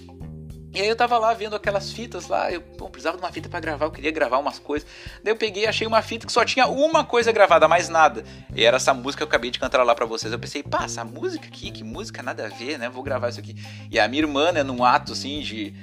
E 0.74 0.80
aí 0.80 0.88
eu 0.88 0.96
tava 0.96 1.18
lá 1.18 1.34
vendo 1.34 1.54
aquelas 1.54 1.92
fitas 1.92 2.28
lá, 2.28 2.50
eu 2.50 2.62
precisava 2.62 3.18
de 3.18 3.22
uma 3.22 3.30
fita 3.30 3.48
para 3.48 3.60
gravar, 3.60 3.84
eu 3.84 3.90
queria 3.90 4.10
gravar 4.10 4.38
umas 4.38 4.58
coisas. 4.58 4.88
Daí 5.22 5.32
eu 5.32 5.36
peguei, 5.36 5.66
achei 5.66 5.86
uma 5.86 6.00
fita 6.00 6.26
que 6.26 6.32
só 6.32 6.44
tinha 6.44 6.66
uma 6.66 7.04
coisa 7.04 7.30
gravada, 7.30 7.68
mais 7.68 7.90
nada. 7.90 8.24
E 8.54 8.64
era 8.64 8.78
essa 8.78 8.94
música 8.94 9.18
que 9.18 9.22
eu 9.24 9.28
acabei 9.28 9.50
de 9.50 9.58
cantar 9.58 9.82
lá 9.82 9.94
para 9.94 10.06
vocês. 10.06 10.32
Eu 10.32 10.38
pensei, 10.38 10.62
pá, 10.62 10.84
essa 10.84 11.04
música 11.04 11.46
aqui, 11.46 11.70
que 11.70 11.84
música 11.84 12.22
nada 12.22 12.46
a 12.46 12.48
ver, 12.48 12.78
né? 12.78 12.88
Vou 12.88 13.02
gravar 13.02 13.28
isso 13.28 13.38
aqui. 13.38 13.54
E 13.90 14.00
a 14.00 14.08
minha 14.08 14.22
irmã, 14.22 14.50
né, 14.50 14.62
num 14.62 14.82
ato 14.82 15.12
assim 15.12 15.40
de 15.40 15.74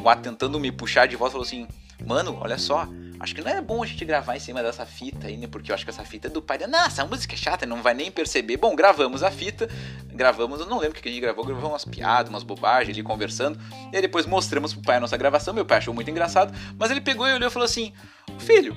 um 0.00 0.08
ato 0.08 0.22
tentando 0.22 0.58
me 0.58 0.72
puxar 0.72 1.06
de 1.06 1.16
volta, 1.16 1.32
falou 1.32 1.46
assim: 1.46 1.66
"Mano, 2.04 2.38
olha 2.40 2.58
só, 2.58 2.88
acho 3.20 3.34
que 3.34 3.42
não 3.42 3.50
é 3.50 3.60
bom 3.60 3.82
a 3.82 3.86
gente 3.86 4.04
gravar 4.04 4.36
em 4.36 4.40
cima 4.40 4.62
dessa 4.62 4.86
fita 4.86 5.26
aí, 5.26 5.36
né? 5.36 5.46
Porque 5.46 5.70
eu 5.70 5.74
acho 5.74 5.84
que 5.84 5.90
essa 5.90 6.04
fita 6.04 6.28
é 6.28 6.30
do 6.30 6.42
pai. 6.42 6.58
Nossa, 6.66 6.86
essa 6.86 7.04
música 7.04 7.34
é 7.34 7.36
chata, 7.36 7.66
não 7.66 7.82
vai 7.82 7.94
nem 7.94 8.10
perceber. 8.10 8.56
Bom, 8.56 8.74
gravamos 8.74 9.22
a 9.22 9.30
fita, 9.30 9.68
gravamos, 10.08 10.60
eu 10.60 10.66
não 10.66 10.78
lembro 10.78 10.98
o 10.98 11.02
que 11.02 11.08
a 11.08 11.12
gente 11.12 11.20
gravou, 11.20 11.44
gravamos 11.44 11.70
umas 11.70 11.84
piadas, 11.84 12.30
umas 12.30 12.42
bobagens 12.42 12.94
ali 12.94 13.02
conversando. 13.02 13.58
E 13.92 13.96
aí 13.96 14.02
depois 14.02 14.26
mostramos 14.26 14.72
pro 14.72 14.82
pai 14.82 14.96
a 14.96 15.00
nossa 15.00 15.16
gravação. 15.16 15.54
Meu 15.54 15.64
pai 15.64 15.78
achou 15.78 15.94
muito 15.94 16.10
engraçado, 16.10 16.56
mas 16.78 16.90
ele 16.90 17.00
pegou 17.00 17.26
e 17.28 17.32
olhou 17.32 17.48
e 17.48 17.52
falou 17.52 17.66
assim: 17.66 17.92
Filho, 18.38 18.74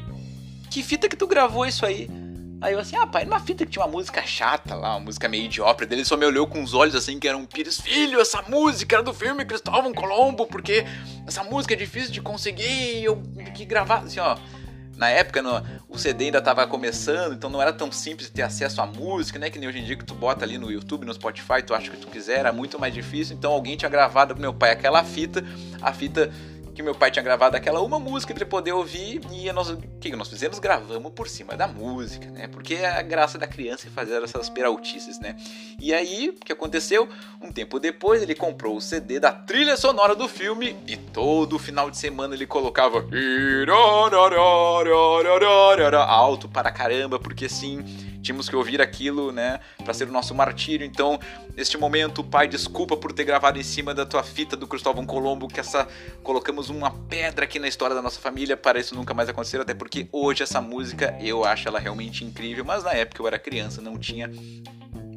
que 0.70 0.84
fita 0.84 1.10
que 1.10 1.16
tu 1.16 1.28
gravou 1.28 1.66
isso 1.66 1.86
aí? 1.86 2.10
Aí 2.60 2.74
eu 2.74 2.80
assim, 2.80 2.96
ah, 2.96 3.06
pai, 3.06 3.24
numa 3.24 3.40
fita 3.40 3.66
que 3.66 3.72
tinha 3.72 3.86
uma 3.86 3.92
música 3.92 4.22
chata 4.26 4.74
lá, 4.74 4.96
uma 4.96 5.06
música 5.06 5.30
meio 5.30 5.46
idiota 5.46 5.86
dele, 5.86 6.04
só 6.04 6.18
me 6.18 6.26
olhou 6.26 6.48
com 6.48 6.64
os 6.64 6.74
olhos 6.74 6.96
assim, 6.96 7.20
que 7.20 7.28
era 7.28 7.38
um 7.38 7.46
pires, 7.46 7.80
filho, 7.80 8.20
essa 8.20 8.42
música 8.44 8.96
era 8.96 9.04
do 9.04 9.14
filme 9.14 9.46
Cristóvão 9.46 9.94
Colombo, 9.94 10.48
porque 10.48 10.84
essa 11.28 11.44
música 11.44 11.76
é 11.76 11.78
difícil 11.78 12.12
de 12.12 12.20
conseguir, 12.20 13.04
eu 13.04 13.22
que 13.54 13.64
gravar, 13.64 14.00
assim, 14.00 14.20
ó. 14.20 14.38
Na 14.96 15.10
época 15.10 15.44
no, 15.44 15.64
o 15.88 16.00
CD 16.00 16.26
ainda 16.26 16.40
estava 16.40 16.66
começando, 16.66 17.36
então 17.36 17.52
não 17.52 17.62
era 17.62 17.72
tão 17.72 17.92
simples 17.92 18.32
ter 18.32 18.42
acesso 18.42 18.82
à 18.82 18.86
música, 18.88 19.38
né? 19.38 19.48
Que 19.52 19.60
nem 19.60 19.70
hoje 19.70 19.78
em 19.78 19.84
dia 19.84 19.96
que 19.96 20.04
tu 20.04 20.16
bota 20.16 20.44
ali 20.44 20.58
no 20.58 20.72
YouTube, 20.72 21.06
no 21.06 21.14
Spotify, 21.14 21.62
tu 21.64 21.76
acha 21.76 21.92
que 21.92 21.98
tu 21.98 22.08
quiser, 22.08 22.40
era 22.40 22.52
muito 22.52 22.80
mais 22.80 22.92
difícil. 22.92 23.36
Então 23.36 23.52
alguém 23.52 23.78
tinha 23.78 23.90
gravado 23.90 24.34
pro 24.34 24.42
meu 24.42 24.56
pai 24.56 24.72
aquela 24.72 25.04
fita, 25.04 25.46
a 25.84 25.94
fita 25.94 26.34
que 26.78 26.84
meu 26.84 26.94
pai 26.94 27.10
tinha 27.10 27.24
gravado 27.24 27.58
aquela 27.58 27.82
uma 27.82 28.00
música 28.00 28.36
para 28.36 28.46
poder 28.46 28.72
ouvir 28.72 29.20
e 29.32 29.52
nós, 29.52 29.72
o 29.72 29.78
que 30.00 30.16
nós 30.16 30.30
fizemos? 30.30 30.60
Gravamos 30.60 31.12
por 31.12 31.28
cima 31.28 31.56
da 31.56 31.68
música, 31.68 32.30
né? 32.30 32.48
Porque 32.48 32.76
é 32.76 32.86
a 32.86 33.02
graça 33.02 33.36
da 33.36 33.48
criança 33.48 33.88
é 33.88 33.90
fazer 33.90 34.22
essas 34.22 34.48
peraltices, 34.48 35.20
né? 35.20 35.36
E 35.80 35.92
aí, 35.92 36.30
o 36.30 36.34
que 36.34 36.54
aconteceu? 36.54 37.10
Um 37.42 37.52
tempo 37.52 37.80
depois 37.80 38.22
ele 38.22 38.36
comprou 38.36 38.78
o 38.78 38.82
CD 38.82 39.20
da 39.20 39.32
trilha 39.32 39.76
sonora 39.76 40.16
do 40.16 40.30
filme 40.30 40.76
e 40.86 40.96
todo 40.96 41.58
final 41.58 41.90
de 41.90 41.98
semana 41.98 42.36
ele 42.36 42.46
colocava 42.46 43.04
alto 46.06 46.48
para 46.48 46.70
caramba, 46.70 47.18
porque 47.18 47.50
sim, 47.50 47.84
tínhamos 48.28 48.50
que 48.50 48.56
ouvir 48.56 48.82
aquilo, 48.82 49.32
né, 49.32 49.60
para 49.84 49.94
ser 49.94 50.08
o 50.08 50.12
nosso 50.12 50.36
martírio. 50.36 50.86
Então, 50.86 51.20
neste 51.56 51.78
momento, 51.78 52.24
pai, 52.24 52.48
desculpa 52.48 52.98
por 52.98 53.14
ter 53.14 53.24
gravado 53.24 53.58
em 53.58 53.64
cima 53.64 53.94
da 53.94 54.06
tua 54.06 54.22
fita 54.22 54.56
do 54.56 54.68
Cristóvão 54.68 55.06
Colombo, 55.06 55.48
que 55.48 55.60
essa 55.60 55.88
colocamos 56.24 56.70
uma 56.70 56.92
pedra 56.92 57.46
aqui 57.46 57.58
na 57.58 57.68
história 57.68 57.96
da 57.96 58.02
nossa 58.02 58.20
família 58.20 58.58
para 58.58 58.80
isso 58.80 58.94
nunca 58.96 59.14
mais 59.14 59.30
acontecer, 59.30 59.62
até 59.62 59.74
porque 59.74 60.10
hoje 60.12 60.44
essa 60.44 60.60
música 60.60 61.18
eu 61.22 61.46
acho 61.46 61.68
ela 61.68 61.80
realmente 61.80 62.26
incrível, 62.26 62.66
mas 62.66 62.84
na 62.84 62.92
época 62.92 63.22
eu 63.22 63.28
era 63.28 63.40
criança, 63.40 63.82
não 63.82 63.98
tinha 63.98 64.30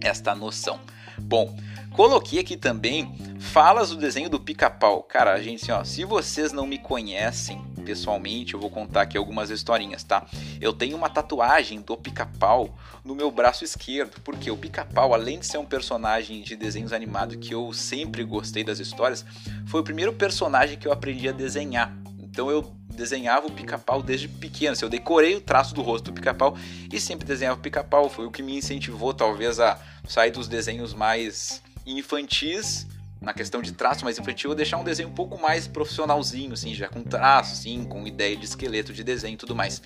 esta 0.00 0.34
noção. 0.34 0.78
Bom, 1.18 1.54
coloquei 1.94 2.38
aqui 2.38 2.56
também 2.56 3.14
falas 3.38 3.90
do 3.90 3.96
desenho 3.96 4.28
do 4.28 4.38
pica-pau. 4.38 5.02
Cara, 5.02 5.40
gente, 5.42 5.70
assim, 5.70 5.72
ó, 5.72 5.84
se 5.84 6.04
vocês 6.04 6.52
não 6.52 6.66
me 6.66 6.78
conhecem 6.78 7.60
pessoalmente, 7.84 8.54
eu 8.54 8.60
vou 8.60 8.70
contar 8.70 9.02
aqui 9.02 9.16
algumas 9.16 9.50
historinhas, 9.50 10.04
tá? 10.04 10.26
Eu 10.60 10.72
tenho 10.72 10.96
uma 10.96 11.08
tatuagem 11.08 11.80
do 11.80 11.96
pica-pau 11.96 12.78
no 13.04 13.14
meu 13.14 13.30
braço 13.30 13.64
esquerdo, 13.64 14.20
porque 14.22 14.50
o 14.50 14.56
pica-pau, 14.56 15.14
além 15.14 15.38
de 15.38 15.46
ser 15.46 15.58
um 15.58 15.64
personagem 15.64 16.42
de 16.42 16.54
desenhos 16.54 16.92
animados 16.92 17.36
que 17.36 17.54
eu 17.54 17.72
sempre 17.72 18.22
gostei 18.22 18.62
das 18.62 18.78
histórias, 18.78 19.24
foi 19.66 19.80
o 19.80 19.84
primeiro 19.84 20.12
personagem 20.12 20.78
que 20.78 20.86
eu 20.86 20.92
aprendi 20.92 21.28
a 21.28 21.32
desenhar. 21.32 21.92
Então 22.18 22.50
eu 22.50 22.62
desenhava 22.94 23.46
o 23.46 23.50
pica-pau 23.50 24.02
desde 24.02 24.28
pequeno. 24.28 24.72
Assim, 24.72 24.84
eu 24.84 24.90
decorei 24.90 25.34
o 25.34 25.40
traço 25.40 25.74
do 25.74 25.82
rosto 25.82 26.10
do 26.10 26.12
pica-pau 26.12 26.56
e 26.92 27.00
sempre 27.00 27.26
desenhava 27.26 27.58
o 27.58 27.62
pica-pau. 27.62 28.08
Foi 28.08 28.26
o 28.26 28.30
que 28.30 28.42
me 28.42 28.56
incentivou, 28.56 29.14
talvez, 29.14 29.58
a 29.58 29.78
sair 30.06 30.30
dos 30.30 30.46
desenhos 30.46 30.92
mais 30.92 31.62
infantis 31.98 32.86
na 33.20 33.34
questão 33.34 33.60
de 33.60 33.72
traço 33.72 34.02
mais 34.04 34.18
infantil, 34.18 34.54
deixar 34.54 34.78
um 34.78 34.84
desenho 34.84 35.10
um 35.10 35.12
pouco 35.12 35.38
mais 35.38 35.68
profissionalzinho, 35.68 36.54
assim, 36.54 36.74
já 36.74 36.88
com 36.88 37.02
traço, 37.02 37.52
assim, 37.52 37.84
com 37.84 38.06
ideia 38.06 38.34
de 38.34 38.46
esqueleto 38.46 38.92
de 38.92 39.04
desenho 39.04 39.34
e 39.34 39.36
tudo 39.36 39.54
mais. 39.54 39.82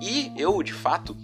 E 0.00 0.32
eu, 0.36 0.62
de 0.62 0.72
fato, 0.72 1.16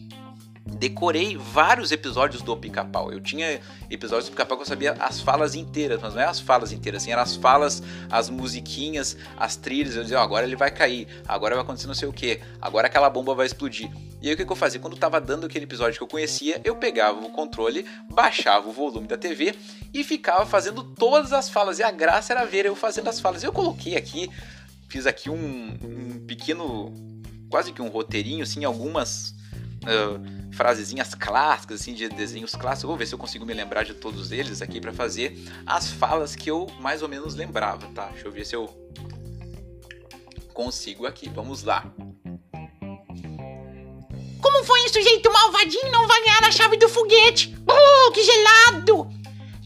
decorei 0.67 1.37
vários 1.37 1.93
episódios 1.93 2.43
do 2.43 2.57
Pica-Pau. 2.57 3.13
Eu 3.13 3.21
tinha 3.21 3.61
episódios 3.91 4.29
do 4.29 4.31
Pica-Pau 4.31 4.57
que 4.57 4.63
eu 4.63 4.67
sabia 4.67 4.93
as 4.99 5.21
falas 5.21 5.55
inteiras, 5.55 6.01
mas 6.01 6.15
não 6.15 6.23
é 6.23 6.25
as 6.25 6.41
falas 6.41 6.73
inteiras, 6.73 7.03
assim, 7.03 7.13
eram 7.13 7.23
as 7.23 7.37
falas, 7.37 7.83
as 8.11 8.31
musiquinhas, 8.31 9.17
as 9.37 9.57
trilhas. 9.57 9.95
Eu 9.95 10.03
dizia, 10.03 10.19
oh, 10.19 10.23
agora 10.23 10.47
ele 10.47 10.57
vai 10.57 10.71
cair, 10.71 11.07
agora 11.29 11.55
vai 11.55 11.63
acontecer 11.63 11.87
não 11.87 11.95
sei 11.95 12.09
o 12.09 12.13
que, 12.13 12.41
agora 12.61 12.87
aquela 12.87 13.11
bomba 13.11 13.35
vai 13.35 13.47
explodir. 13.47 13.91
E 14.23 14.29
aí 14.29 14.35
o 14.35 14.37
que, 14.39 14.45
que 14.45 14.51
eu 14.51 14.57
fazia? 14.57 14.81
Quando 14.81 14.97
tava 14.97 15.21
dando 15.21 15.45
aquele 15.45 15.67
episódio 15.67 15.99
que 15.99 16.03
eu 16.03 16.09
conhecia, 16.09 16.59
eu 16.65 16.75
pegava 16.77 17.21
o 17.21 17.29
controle, 17.29 17.85
baixava 18.11 18.67
o 18.67 18.73
volume 18.73 19.07
da 19.07 19.19
TV 19.19 19.55
e 19.93 20.03
ficava 20.03 20.47
fazendo 20.47 20.83
todas 20.83 21.33
as 21.35 21.51
falas. 21.51 21.79
E 21.79 21.83
a 21.83 21.91
graça 21.91 22.33
era 22.33 22.47
ver 22.47 22.65
eu 22.65 22.75
fazendo 22.75 23.09
as 23.09 23.21
falas. 23.21 23.45
Eu 23.45 23.53
coloquei 23.53 23.97
aqui, 23.97 24.31
fiz 24.89 25.07
aqui 25.07 25.29
um, 25.29 25.77
um 25.83 26.25
pequeno, 26.27 26.95
quase 27.51 27.71
que 27.71 27.83
um 27.83 27.89
roteirinho, 27.89 28.43
assim, 28.43 28.65
algumas. 28.65 29.35
Uh, 29.83 30.44
frasezinhas 30.55 31.15
clássicas, 31.15 31.81
assim, 31.81 31.93
de 31.93 32.09
desenhos 32.09 32.55
clássicos. 32.55 32.89
Vou 32.89 32.97
ver 32.97 33.07
se 33.07 33.15
eu 33.15 33.19
consigo 33.19 33.45
me 33.45 33.53
lembrar 33.53 33.85
de 33.85 33.95
todos 33.95 34.33
eles 34.33 34.63
aqui 34.63 34.81
para 34.81 34.93
fazer 34.93 35.37
as 35.67 35.91
falas 35.91 36.35
que 36.35 36.51
eu 36.51 36.67
mais 36.81 37.03
ou 37.03 37.09
menos 37.09 37.35
lembrava, 37.35 37.87
tá? 37.95 38.07
Deixa 38.07 38.27
eu 38.27 38.33
ver 38.33 38.47
se 38.47 38.55
eu 38.55 38.67
consigo 40.53 41.07
aqui. 41.07 41.29
Vamos 41.29 41.65
lá. 41.65 41.85
Como 44.41 44.65
foi 44.65 44.85
um 44.85 44.89
sujeito 44.89 45.33
malvadinho 45.33 45.91
não 45.91 46.07
vai 46.07 46.23
ganhar 46.23 46.45
a 46.45 46.53
chave 46.53 46.77
do 46.77 46.89
foguete? 46.89 47.57
Oh, 47.69 48.13
que 48.13 48.23
gelado! 48.23 49.09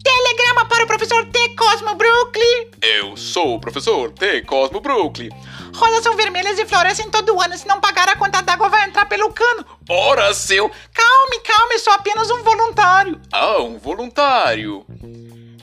Telegrama 0.03 0.67
para 0.67 0.85
o 0.85 0.87
professor 0.87 1.27
T. 1.27 1.49
Cosmo 1.51 1.95
Brooklyn. 1.95 2.71
Eu 2.81 3.17
sou 3.17 3.57
o 3.57 3.61
professor 3.61 4.11
T. 4.13 4.43
Cosmo 4.43 4.81
Brooklyn. 4.81 5.29
Rosas 5.79 6.03
são 6.03 6.17
vermelhas 6.17 6.59
e 6.59 6.67
florescem 6.67 7.09
todo 7.09 7.41
ano. 7.41 7.57
Se 7.57 7.67
não 7.67 7.81
pagar 7.81 8.09
a 8.09 8.17
conta 8.17 8.43
d'água, 8.43 8.69
vai 8.69 8.85
entrar 8.85 9.07
pelo 9.07 9.33
cano. 9.33 9.65
Ora, 9.89 10.35
seu! 10.35 10.69
Calme, 10.93 11.39
calme, 11.41 11.79
sou 11.79 11.93
apenas 11.93 12.29
um 12.31 12.43
voluntário. 12.43 13.21
Ah, 13.33 13.63
um 13.63 13.79
voluntário. 13.79 14.85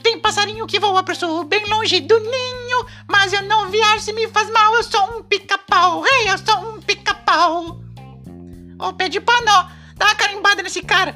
Tem 0.02 0.18
passarinho 0.18 0.66
que 0.66 0.80
voa 0.80 1.02
pro 1.02 1.14
sul, 1.14 1.44
bem 1.44 1.64
longe 1.66 2.00
do 2.00 2.18
ninho. 2.18 2.86
Mas 3.06 3.34
eu 3.34 3.42
não 3.42 3.70
viajo 3.70 4.00
se 4.00 4.12
me 4.14 4.26
faz 4.28 4.50
mal, 4.50 4.74
eu 4.74 4.82
sou 4.82 5.18
um 5.18 5.22
pica-pau. 5.22 6.02
Ei, 6.06 6.22
hey, 6.22 6.28
eu 6.30 6.38
sou 6.38 6.70
um 6.70 6.80
pica-pau. 6.80 7.78
Ô, 8.78 8.88
oh, 8.88 8.92
pé 8.94 9.10
de 9.10 9.20
panó, 9.20 9.66
dá 9.96 10.06
uma 10.06 10.14
carimbada 10.14 10.62
nesse 10.62 10.80
cara. 10.80 11.14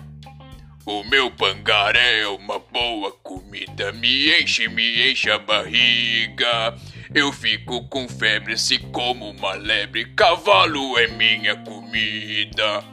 O 0.84 1.04
meu 1.04 1.30
pangaré 1.30 2.20
é 2.20 2.26
uma 2.26 2.58
boa 2.58 3.12
comida, 3.22 3.92
me 3.92 4.40
enche, 4.40 4.68
me 4.68 5.10
enche 5.10 5.30
a 5.30 5.38
barriga. 5.38 6.74
Eu 7.12 7.32
fico 7.32 7.88
com 7.88 8.08
febre 8.08 8.56
se 8.56 8.78
como 8.78 9.30
uma 9.30 9.54
lebre, 9.54 10.04
cavalo 10.14 10.96
é 10.96 11.08
minha 11.08 11.56
comida. 11.56 12.84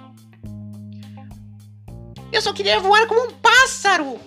Eu 2.31 2.41
só 2.41 2.51
queria 2.51 2.79
voar 2.79 3.05
como 3.05 3.27
um 3.27 3.33
pássaro. 3.33 4.19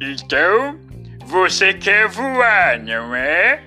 Então, 0.00 0.80
você 1.26 1.74
quer 1.74 2.08
voar, 2.08 2.80
não 2.80 3.14
é? 3.14 3.62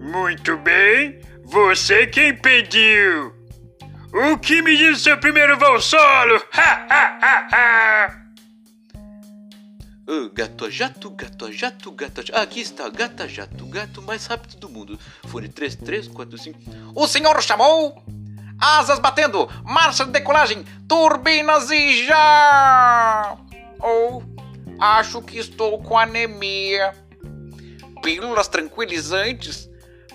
Muito 0.00 0.56
bem, 0.58 1.20
você 1.44 2.06
quem 2.06 2.34
pediu. 2.34 3.34
O 4.12 4.38
que 4.38 4.62
me 4.62 4.76
diz 4.76 4.98
o 4.98 5.02
seu 5.02 5.18
primeiro 5.18 5.58
voo 5.58 5.80
solo? 5.80 6.40
Ha, 6.52 6.86
ha, 6.88 7.18
ha, 7.20 7.48
ha! 7.52 8.27
Uh, 10.10 10.30
gato 10.32 10.70
jato, 10.70 11.10
gato 11.10 11.52
jato, 11.52 11.92
gato 11.92 12.22
jato. 12.22 12.40
aqui 12.40 12.60
está, 12.62 12.88
gata 12.88 13.28
jato, 13.28 13.66
gato 13.66 14.00
mais 14.00 14.24
rápido 14.24 14.56
do 14.56 14.66
mundo. 14.66 14.98
Fone 15.26 15.50
3, 15.50 15.74
3, 15.76 16.08
4, 16.08 16.38
5. 16.38 16.58
O 16.94 17.06
senhor 17.06 17.42
chamou? 17.42 18.02
Asas 18.58 18.98
batendo, 18.98 19.46
marcha 19.66 20.06
de 20.06 20.12
decolagem, 20.12 20.64
turbinas 20.88 21.70
e 21.70 22.06
já! 22.06 23.36
Ou, 23.80 24.22
oh, 24.22 24.82
acho 24.82 25.20
que 25.20 25.36
estou 25.36 25.78
com 25.82 25.98
anemia. 25.98 26.94
Pílulas 28.02 28.48
tranquilizantes, 28.48 29.68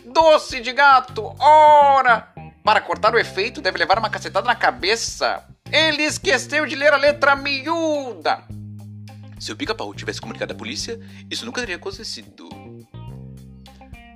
doce 0.03 0.59
de 0.59 0.73
gato, 0.73 1.35
ora! 1.39 2.33
Para 2.63 2.81
cortar 2.81 3.13
o 3.13 3.19
efeito, 3.19 3.61
deve 3.61 3.77
levar 3.77 3.99
uma 3.99 4.09
cacetada 4.09 4.47
na 4.47 4.55
cabeça. 4.55 5.45
Ele 5.71 6.01
esqueceu 6.01 6.65
de 6.65 6.75
ler 6.75 6.93
a 6.93 6.97
letra 6.97 7.35
miúda. 7.35 8.43
Se 9.43 9.51
o 9.51 9.57
pica-pau 9.57 9.93
tivesse 9.93 10.21
comunicado 10.21 10.53
à 10.53 10.55
polícia, 10.55 10.97
isso 11.29 11.45
nunca 11.45 11.59
teria 11.59 11.75
acontecido. 11.75 12.47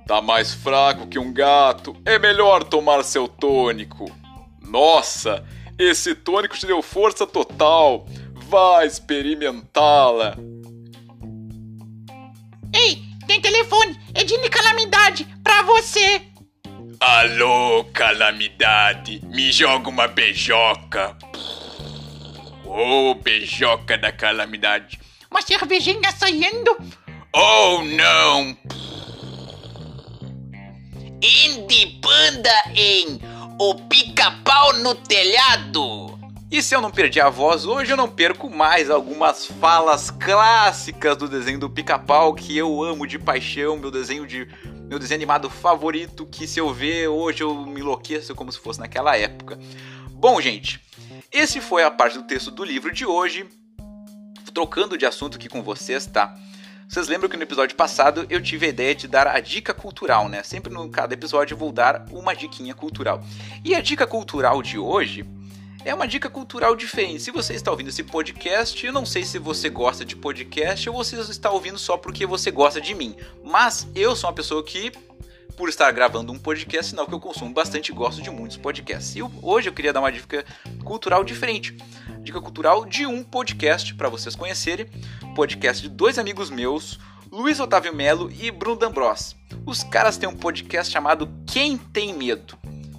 Tá 0.06 0.22
mais 0.22 0.54
fraco 0.54 1.06
que 1.06 1.18
um 1.18 1.34
gato. 1.34 1.94
É 2.02 2.18
melhor 2.18 2.64
tomar 2.64 3.04
seu 3.04 3.28
tônico. 3.28 4.10
Nossa, 4.62 5.44
esse 5.78 6.14
tônico 6.14 6.56
te 6.56 6.64
deu 6.64 6.80
força 6.80 7.26
total. 7.26 8.06
Vá 8.48 8.86
experimentá-la. 8.86 10.34
Ei, 12.74 13.02
tem 13.26 13.38
telefone. 13.38 14.00
É 14.14 14.24
de 14.24 14.38
calamidade 14.48 15.28
pra 15.44 15.60
você. 15.60 16.22
Alô, 17.00 17.84
calamidade, 17.92 19.20
me 19.26 19.52
joga 19.52 19.90
uma 19.90 20.08
beijoca. 20.08 21.18
Ô, 22.64 23.10
oh, 23.10 23.14
beijoca 23.14 23.98
da 23.98 24.10
calamidade. 24.10 24.98
Uma 25.30 25.42
cervejinha 25.42 26.10
saindo. 26.12 26.76
Oh, 27.34 27.82
não! 27.82 28.56
Indy 31.20 31.98
Panda 32.00 32.50
em 32.74 33.20
O 33.58 33.74
Pica-Pau 33.88 34.78
no 34.78 34.94
Telhado. 34.94 36.18
E 36.50 36.62
se 36.62 36.74
eu 36.74 36.80
não 36.80 36.90
perdi 36.90 37.20
a 37.20 37.28
voz 37.28 37.66
hoje, 37.66 37.90
eu 37.90 37.96
não 37.96 38.08
perco 38.08 38.48
mais 38.48 38.88
algumas 38.88 39.44
falas 39.44 40.10
clássicas 40.10 41.16
do 41.16 41.28
desenho 41.28 41.58
do 41.58 41.68
Pica-Pau 41.68 42.32
que 42.32 42.56
eu 42.56 42.82
amo 42.82 43.06
de 43.06 43.18
paixão, 43.18 43.76
meu 43.76 43.90
desenho 43.90 44.26
de 44.26 44.48
meu 44.88 44.98
desenho 44.98 45.18
animado 45.18 45.50
favorito, 45.50 46.24
que 46.24 46.46
se 46.46 46.58
eu 46.58 46.72
ver 46.72 47.08
hoje 47.08 47.42
eu 47.42 47.54
me 47.66 47.80
enlouqueço 47.80 48.34
como 48.34 48.50
se 48.50 48.58
fosse 48.58 48.80
naquela 48.80 49.14
época. 49.14 49.58
Bom, 50.12 50.40
gente, 50.40 50.80
esse 51.30 51.60
foi 51.60 51.84
a 51.84 51.90
parte 51.90 52.16
do 52.16 52.26
texto 52.26 52.50
do 52.50 52.64
livro 52.64 52.90
de 52.90 53.04
hoje. 53.04 53.46
Trocando 54.58 54.98
de 54.98 55.06
assunto 55.06 55.36
aqui 55.36 55.48
com 55.48 55.62
vocês, 55.62 56.04
tá? 56.04 56.36
Vocês 56.88 57.06
lembram 57.06 57.30
que 57.30 57.36
no 57.36 57.44
episódio 57.44 57.76
passado 57.76 58.26
eu 58.28 58.42
tive 58.42 58.66
a 58.66 58.68
ideia 58.68 58.92
de 58.92 59.06
dar 59.06 59.28
a 59.28 59.38
dica 59.38 59.72
cultural, 59.72 60.28
né? 60.28 60.42
Sempre 60.42 60.74
no 60.74 60.88
cada 60.88 61.14
episódio 61.14 61.54
eu 61.54 61.58
vou 61.58 61.70
dar 61.70 62.04
uma 62.10 62.34
diquinha 62.34 62.74
cultural. 62.74 63.22
E 63.64 63.72
a 63.72 63.80
dica 63.80 64.04
cultural 64.04 64.60
de 64.60 64.76
hoje 64.76 65.24
é 65.84 65.94
uma 65.94 66.08
dica 66.08 66.28
cultural 66.28 66.74
diferente. 66.74 67.22
Se 67.22 67.30
você 67.30 67.54
está 67.54 67.70
ouvindo 67.70 67.90
esse 67.90 68.02
podcast, 68.02 68.84
eu 68.84 68.92
não 68.92 69.06
sei 69.06 69.24
se 69.24 69.38
você 69.38 69.68
gosta 69.68 70.04
de 70.04 70.16
podcast 70.16 70.90
ou 70.90 70.96
você 70.96 71.14
está 71.20 71.52
ouvindo 71.52 71.78
só 71.78 71.96
porque 71.96 72.26
você 72.26 72.50
gosta 72.50 72.80
de 72.80 72.96
mim. 72.96 73.14
Mas 73.44 73.86
eu 73.94 74.16
sou 74.16 74.28
uma 74.28 74.34
pessoa 74.34 74.60
que, 74.64 74.90
por 75.56 75.68
estar 75.68 75.88
gravando 75.92 76.32
um 76.32 76.38
podcast, 76.38 76.90
sinal 76.90 77.06
que 77.06 77.14
eu 77.14 77.20
consumo 77.20 77.54
bastante 77.54 77.92
e 77.92 77.94
gosto 77.94 78.20
de 78.20 78.28
muitos 78.28 78.56
podcasts. 78.56 79.14
E 79.14 79.22
hoje 79.40 79.68
eu 79.68 79.72
queria 79.72 79.92
dar 79.92 80.00
uma 80.00 80.10
dica 80.10 80.44
cultural 80.82 81.22
diferente. 81.22 81.76
Dica 82.22 82.40
cultural 82.40 82.84
de 82.84 83.06
um 83.06 83.22
podcast 83.22 83.94
para 83.94 84.08
vocês 84.08 84.34
conhecerem. 84.34 84.86
Podcast 85.34 85.82
de 85.82 85.88
dois 85.88 86.18
amigos 86.18 86.50
meus, 86.50 86.98
Luiz 87.30 87.60
Otávio 87.60 87.94
Melo 87.94 88.30
e 88.30 88.50
Bruno 88.50 88.78
D'Ambros. 88.78 89.36
Os 89.66 89.82
caras 89.82 90.16
têm 90.16 90.28
um 90.28 90.36
podcast 90.36 90.92
chamado 90.92 91.28
Quem 91.46 91.76
Tem 91.76 92.12
Medo 92.14 92.58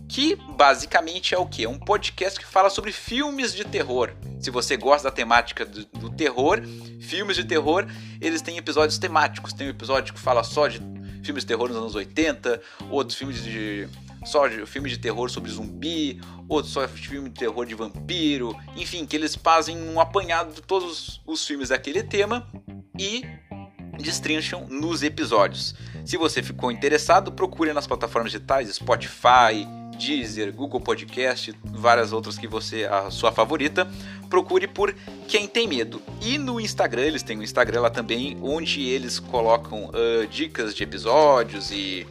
que 0.10 0.36
basicamente 0.36 1.36
é 1.36 1.38
o 1.38 1.45
que? 1.45 1.63
É 1.63 1.69
um 1.69 1.77
podcast 1.77 2.39
que 2.39 2.45
fala 2.45 2.71
sobre 2.71 2.91
filmes 2.91 3.53
de 3.53 3.63
terror. 3.63 4.12
Se 4.39 4.49
você 4.49 4.75
gosta 4.75 5.08
da 5.08 5.15
temática 5.15 5.63
do, 5.63 5.86
do, 5.86 6.10
terror, 6.10 6.60
filmes 6.99 7.38
de 7.38 7.45
terror, 7.45 7.86
eles 8.19 8.41
têm 8.41 8.58
episódios 8.58 8.97
temáticos. 8.97 9.53
Tem 9.53 9.67
um 9.67 9.69
episódio 9.69 10.12
que 10.12 10.19
fala 10.19 10.43
só 10.43 10.67
de 10.67 10.82
filmes 11.23 11.43
de 11.43 11.47
terror 11.47 11.69
nos 11.69 11.77
anos 11.77 11.93
80, 11.93 12.60
outros 12.89 13.19
filmes 13.19 13.43
de 13.43 13.88
só 14.23 14.47
de 14.47 14.65
filmes 14.65 14.91
de 14.91 14.97
terror 14.97 15.29
sobre 15.29 15.51
zumbi, 15.51 16.19
outros 16.47 16.73
só 16.73 16.88
filme 16.88 17.29
de 17.29 17.39
terror 17.39 17.65
de 17.65 17.75
vampiro, 17.75 18.55
enfim, 18.75 19.05
que 19.05 19.15
eles 19.15 19.36
fazem 19.36 19.77
um 19.77 19.99
apanhado 19.99 20.53
de 20.53 20.62
todos 20.62 21.21
os 21.25 21.45
filmes 21.45 21.69
daquele 21.69 22.03
tema 22.03 22.47
e 22.97 23.23
destrincham 23.97 24.65
nos 24.69 25.03
episódios. 25.03 25.75
Se 26.05 26.17
você 26.17 26.41
ficou 26.41 26.71
interessado, 26.71 27.32
procure 27.32 27.73
nas 27.73 27.86
plataformas 27.86 28.32
digitais 28.32 28.73
Spotify, 28.73 29.67
Deezer, 29.97 30.53
Google 30.53 30.79
Podcast, 30.79 31.53
várias 31.63 32.13
outras 32.13 32.38
que 32.38 32.47
você 32.47 32.86
a 32.86 33.12
sua 33.12 33.32
favorita. 33.32 33.88
Procure 34.29 34.67
por 34.67 34.95
Quem 35.27 35.47
Tem 35.47 35.67
Medo. 35.67 36.01
E 36.21 36.38
no 36.38 36.60
Instagram, 36.60 37.03
eles 37.03 37.23
têm 37.23 37.38
um 37.38 37.43
Instagram 37.43 37.82
lá 37.82 37.89
também, 37.89 38.38
onde 38.41 38.82
eles 38.82 39.19
colocam 39.19 39.89
uh, 39.89 40.25
dicas 40.27 40.73
de 40.73 40.84
episódios 40.84 41.69
e 41.71 42.08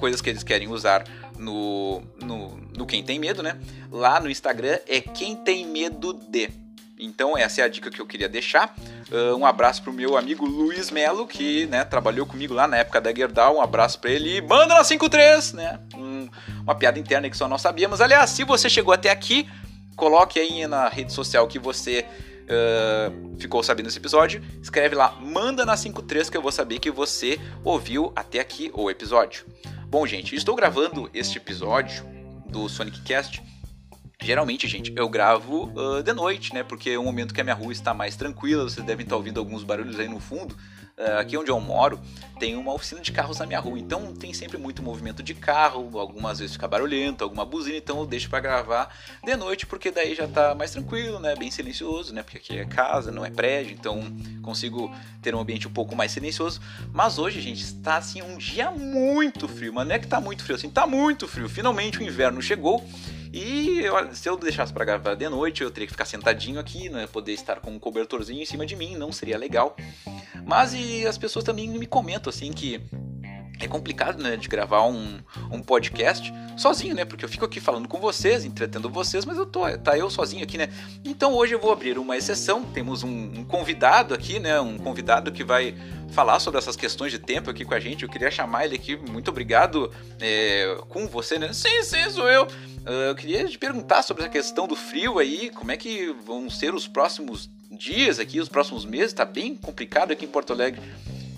coisas 0.00 0.20
que 0.20 0.30
eles 0.30 0.42
querem 0.42 0.68
usar 0.68 1.04
no, 1.38 2.02
no, 2.20 2.56
no 2.76 2.86
Quem 2.86 3.04
Tem 3.04 3.18
Medo, 3.18 3.42
né? 3.42 3.56
Lá 3.92 4.18
no 4.18 4.30
Instagram 4.30 4.78
é 4.88 5.00
Quem 5.00 5.36
Tem 5.36 5.66
Medo 5.66 6.14
de. 6.14 6.50
Então 6.98 7.36
essa 7.36 7.62
é 7.62 7.64
a 7.64 7.68
dica 7.68 7.90
que 7.90 8.00
eu 8.00 8.06
queria 8.06 8.28
deixar. 8.28 8.74
Uh, 9.10 9.36
um 9.36 9.46
abraço 9.46 9.82
pro 9.82 9.92
meu 9.92 10.16
amigo 10.16 10.44
Luiz 10.44 10.90
Melo, 10.90 11.26
que 11.26 11.66
né, 11.66 11.84
trabalhou 11.84 12.26
comigo 12.26 12.52
lá 12.52 12.66
na 12.66 12.78
época 12.78 13.00
da 13.00 13.14
Gerdau. 13.14 13.56
Um 13.56 13.60
abraço 13.60 13.98
para 13.98 14.10
ele 14.10 14.40
manda 14.42 14.74
na 14.74 14.84
53, 14.84 15.52
né? 15.54 15.80
Um, 15.94 16.28
uma 16.62 16.74
piada 16.74 16.98
interna 16.98 17.28
que 17.30 17.36
só 17.36 17.48
nós 17.48 17.62
sabíamos. 17.62 18.00
Aliás, 18.00 18.30
se 18.30 18.44
você 18.44 18.68
chegou 18.68 18.92
até 18.92 19.10
aqui, 19.10 19.48
coloque 19.96 20.38
aí 20.38 20.66
na 20.66 20.88
rede 20.88 21.12
social 21.12 21.48
que 21.48 21.58
você 21.58 22.04
uh, 22.50 23.36
ficou 23.38 23.62
sabendo 23.62 23.86
desse 23.86 23.98
episódio. 23.98 24.42
Escreve 24.62 24.94
lá, 24.94 25.12
manda 25.20 25.64
na 25.64 25.76
53 25.76 26.28
que 26.28 26.36
eu 26.36 26.42
vou 26.42 26.52
saber 26.52 26.78
que 26.78 26.90
você 26.90 27.40
ouviu 27.64 28.12
até 28.14 28.40
aqui 28.40 28.70
o 28.74 28.90
episódio. 28.90 29.44
Bom, 29.90 30.06
gente, 30.06 30.36
estou 30.36 30.54
gravando 30.54 31.10
este 31.12 31.38
episódio 31.38 32.04
do 32.46 32.68
Sonic 32.68 33.02
Cast 33.02 33.42
Geralmente, 34.22 34.68
gente, 34.68 34.92
eu 34.94 35.08
gravo 35.08 35.72
uh, 35.74 36.02
de 36.02 36.12
noite, 36.12 36.52
né? 36.52 36.62
Porque 36.62 36.90
é 36.90 36.98
o 36.98 37.02
momento 37.02 37.32
que 37.32 37.40
a 37.40 37.44
minha 37.44 37.56
rua 37.56 37.72
está 37.72 37.94
mais 37.94 38.16
tranquila. 38.16 38.64
Vocês 38.64 38.84
devem 38.84 39.04
estar 39.04 39.16
ouvindo 39.16 39.40
alguns 39.40 39.64
barulhos 39.64 39.98
aí 39.98 40.08
no 40.08 40.20
fundo. 40.20 40.54
Uh, 41.00 41.18
aqui 41.18 41.34
onde 41.34 41.50
eu 41.50 41.58
moro, 41.58 41.98
tem 42.38 42.54
uma 42.56 42.74
oficina 42.74 43.00
de 43.00 43.10
carros 43.10 43.38
na 43.38 43.46
minha 43.46 43.58
rua. 43.58 43.78
Então 43.78 44.12
tem 44.12 44.34
sempre 44.34 44.58
muito 44.58 44.82
movimento 44.82 45.22
de 45.22 45.32
carro. 45.32 45.98
Algumas 45.98 46.40
vezes 46.40 46.52
fica 46.52 46.68
barulhento, 46.68 47.24
alguma 47.24 47.42
buzina. 47.42 47.78
Então 47.78 48.00
eu 48.00 48.06
deixo 48.06 48.28
para 48.28 48.40
gravar 48.40 48.94
de 49.24 49.34
noite, 49.34 49.66
porque 49.66 49.90
daí 49.90 50.14
já 50.14 50.28
tá 50.28 50.54
mais 50.54 50.72
tranquilo, 50.72 51.18
né? 51.18 51.34
Bem 51.36 51.50
silencioso, 51.50 52.12
né? 52.12 52.22
Porque 52.22 52.36
aqui 52.36 52.58
é 52.58 52.66
casa, 52.66 53.10
não 53.10 53.24
é 53.24 53.30
prédio. 53.30 53.72
Então 53.72 54.02
consigo 54.42 54.94
ter 55.22 55.34
um 55.34 55.40
ambiente 55.40 55.66
um 55.66 55.72
pouco 55.72 55.96
mais 55.96 56.12
silencioso. 56.12 56.60
Mas 56.92 57.18
hoje, 57.18 57.40
gente, 57.40 57.62
está 57.62 57.96
assim 57.96 58.20
um 58.20 58.36
dia 58.36 58.70
muito 58.70 59.48
frio. 59.48 59.72
Mas 59.72 59.88
não 59.88 59.94
é 59.94 59.98
que 59.98 60.06
tá 60.06 60.20
muito 60.20 60.44
frio 60.44 60.56
assim, 60.56 60.68
tá 60.68 60.86
muito 60.86 61.26
frio. 61.26 61.48
Finalmente 61.48 61.98
o 61.98 62.02
inverno 62.02 62.42
chegou. 62.42 62.86
E 63.32 63.82
se 64.12 64.28
eu 64.28 64.36
deixasse 64.36 64.72
para 64.72 64.84
gravar 64.84 65.14
de 65.14 65.28
noite, 65.28 65.62
eu 65.62 65.70
teria 65.70 65.86
que 65.86 65.92
ficar 65.92 66.04
sentadinho 66.04 66.58
aqui, 66.58 66.88
né? 66.88 67.06
Poder 67.06 67.32
estar 67.32 67.60
com 67.60 67.70
um 67.70 67.78
cobertorzinho 67.78 68.42
em 68.42 68.46
cima 68.46 68.66
de 68.66 68.74
mim, 68.74 68.96
não 68.96 69.12
seria 69.12 69.38
legal. 69.38 69.76
Mas 70.44 70.74
e 70.74 71.06
as 71.06 71.16
pessoas 71.16 71.44
também 71.44 71.68
me 71.68 71.86
comentam 71.86 72.30
assim 72.30 72.52
que 72.52 72.80
é 73.60 73.68
complicado, 73.68 74.22
né, 74.22 74.36
de 74.36 74.48
gravar 74.48 74.86
um, 74.86 75.18
um 75.50 75.60
podcast 75.60 76.32
sozinho, 76.56 76.94
né? 76.94 77.04
Porque 77.04 77.24
eu 77.24 77.28
fico 77.28 77.44
aqui 77.44 77.60
falando 77.60 77.86
com 77.86 78.00
vocês, 78.00 78.44
entretendo 78.44 78.88
vocês, 78.88 79.24
mas 79.24 79.36
eu 79.36 79.46
tô, 79.46 79.60
tá 79.78 79.96
eu 79.96 80.08
sozinho 80.08 80.42
aqui, 80.42 80.56
né? 80.56 80.68
Então 81.04 81.34
hoje 81.34 81.54
eu 81.54 81.60
vou 81.60 81.70
abrir 81.70 81.98
uma 81.98 82.16
exceção. 82.16 82.64
Temos 82.64 83.02
um, 83.02 83.08
um 83.08 83.44
convidado 83.44 84.14
aqui, 84.14 84.38
né? 84.38 84.58
Um 84.60 84.78
convidado 84.78 85.30
que 85.30 85.44
vai 85.44 85.74
falar 86.10 86.40
sobre 86.40 86.58
essas 86.58 86.74
questões 86.74 87.12
de 87.12 87.18
tempo 87.18 87.50
aqui 87.50 87.64
com 87.64 87.74
a 87.74 87.80
gente. 87.80 88.02
Eu 88.02 88.08
queria 88.08 88.30
chamar 88.30 88.64
ele 88.64 88.76
aqui. 88.76 88.96
Muito 88.96 89.28
obrigado 89.28 89.92
é, 90.18 90.78
com 90.88 91.06
você, 91.06 91.38
né? 91.38 91.52
Sim, 91.52 91.82
sim, 91.82 92.10
sou 92.10 92.28
eu. 92.28 92.44
Uh, 92.44 93.08
eu 93.08 93.14
queria 93.14 93.44
te 93.46 93.58
perguntar 93.58 94.02
sobre 94.02 94.24
a 94.24 94.28
questão 94.28 94.66
do 94.66 94.74
frio 94.74 95.18
aí. 95.18 95.50
Como 95.50 95.70
é 95.70 95.76
que 95.76 96.14
vão 96.24 96.48
ser 96.48 96.74
os 96.74 96.88
próximos 96.88 97.50
dias 97.70 98.18
aqui, 98.18 98.40
os 98.40 98.48
próximos 98.48 98.86
meses? 98.86 99.12
Tá 99.12 99.24
bem 99.24 99.54
complicado 99.54 100.12
aqui 100.12 100.24
em 100.24 100.28
Porto 100.28 100.52
Alegre 100.52 100.80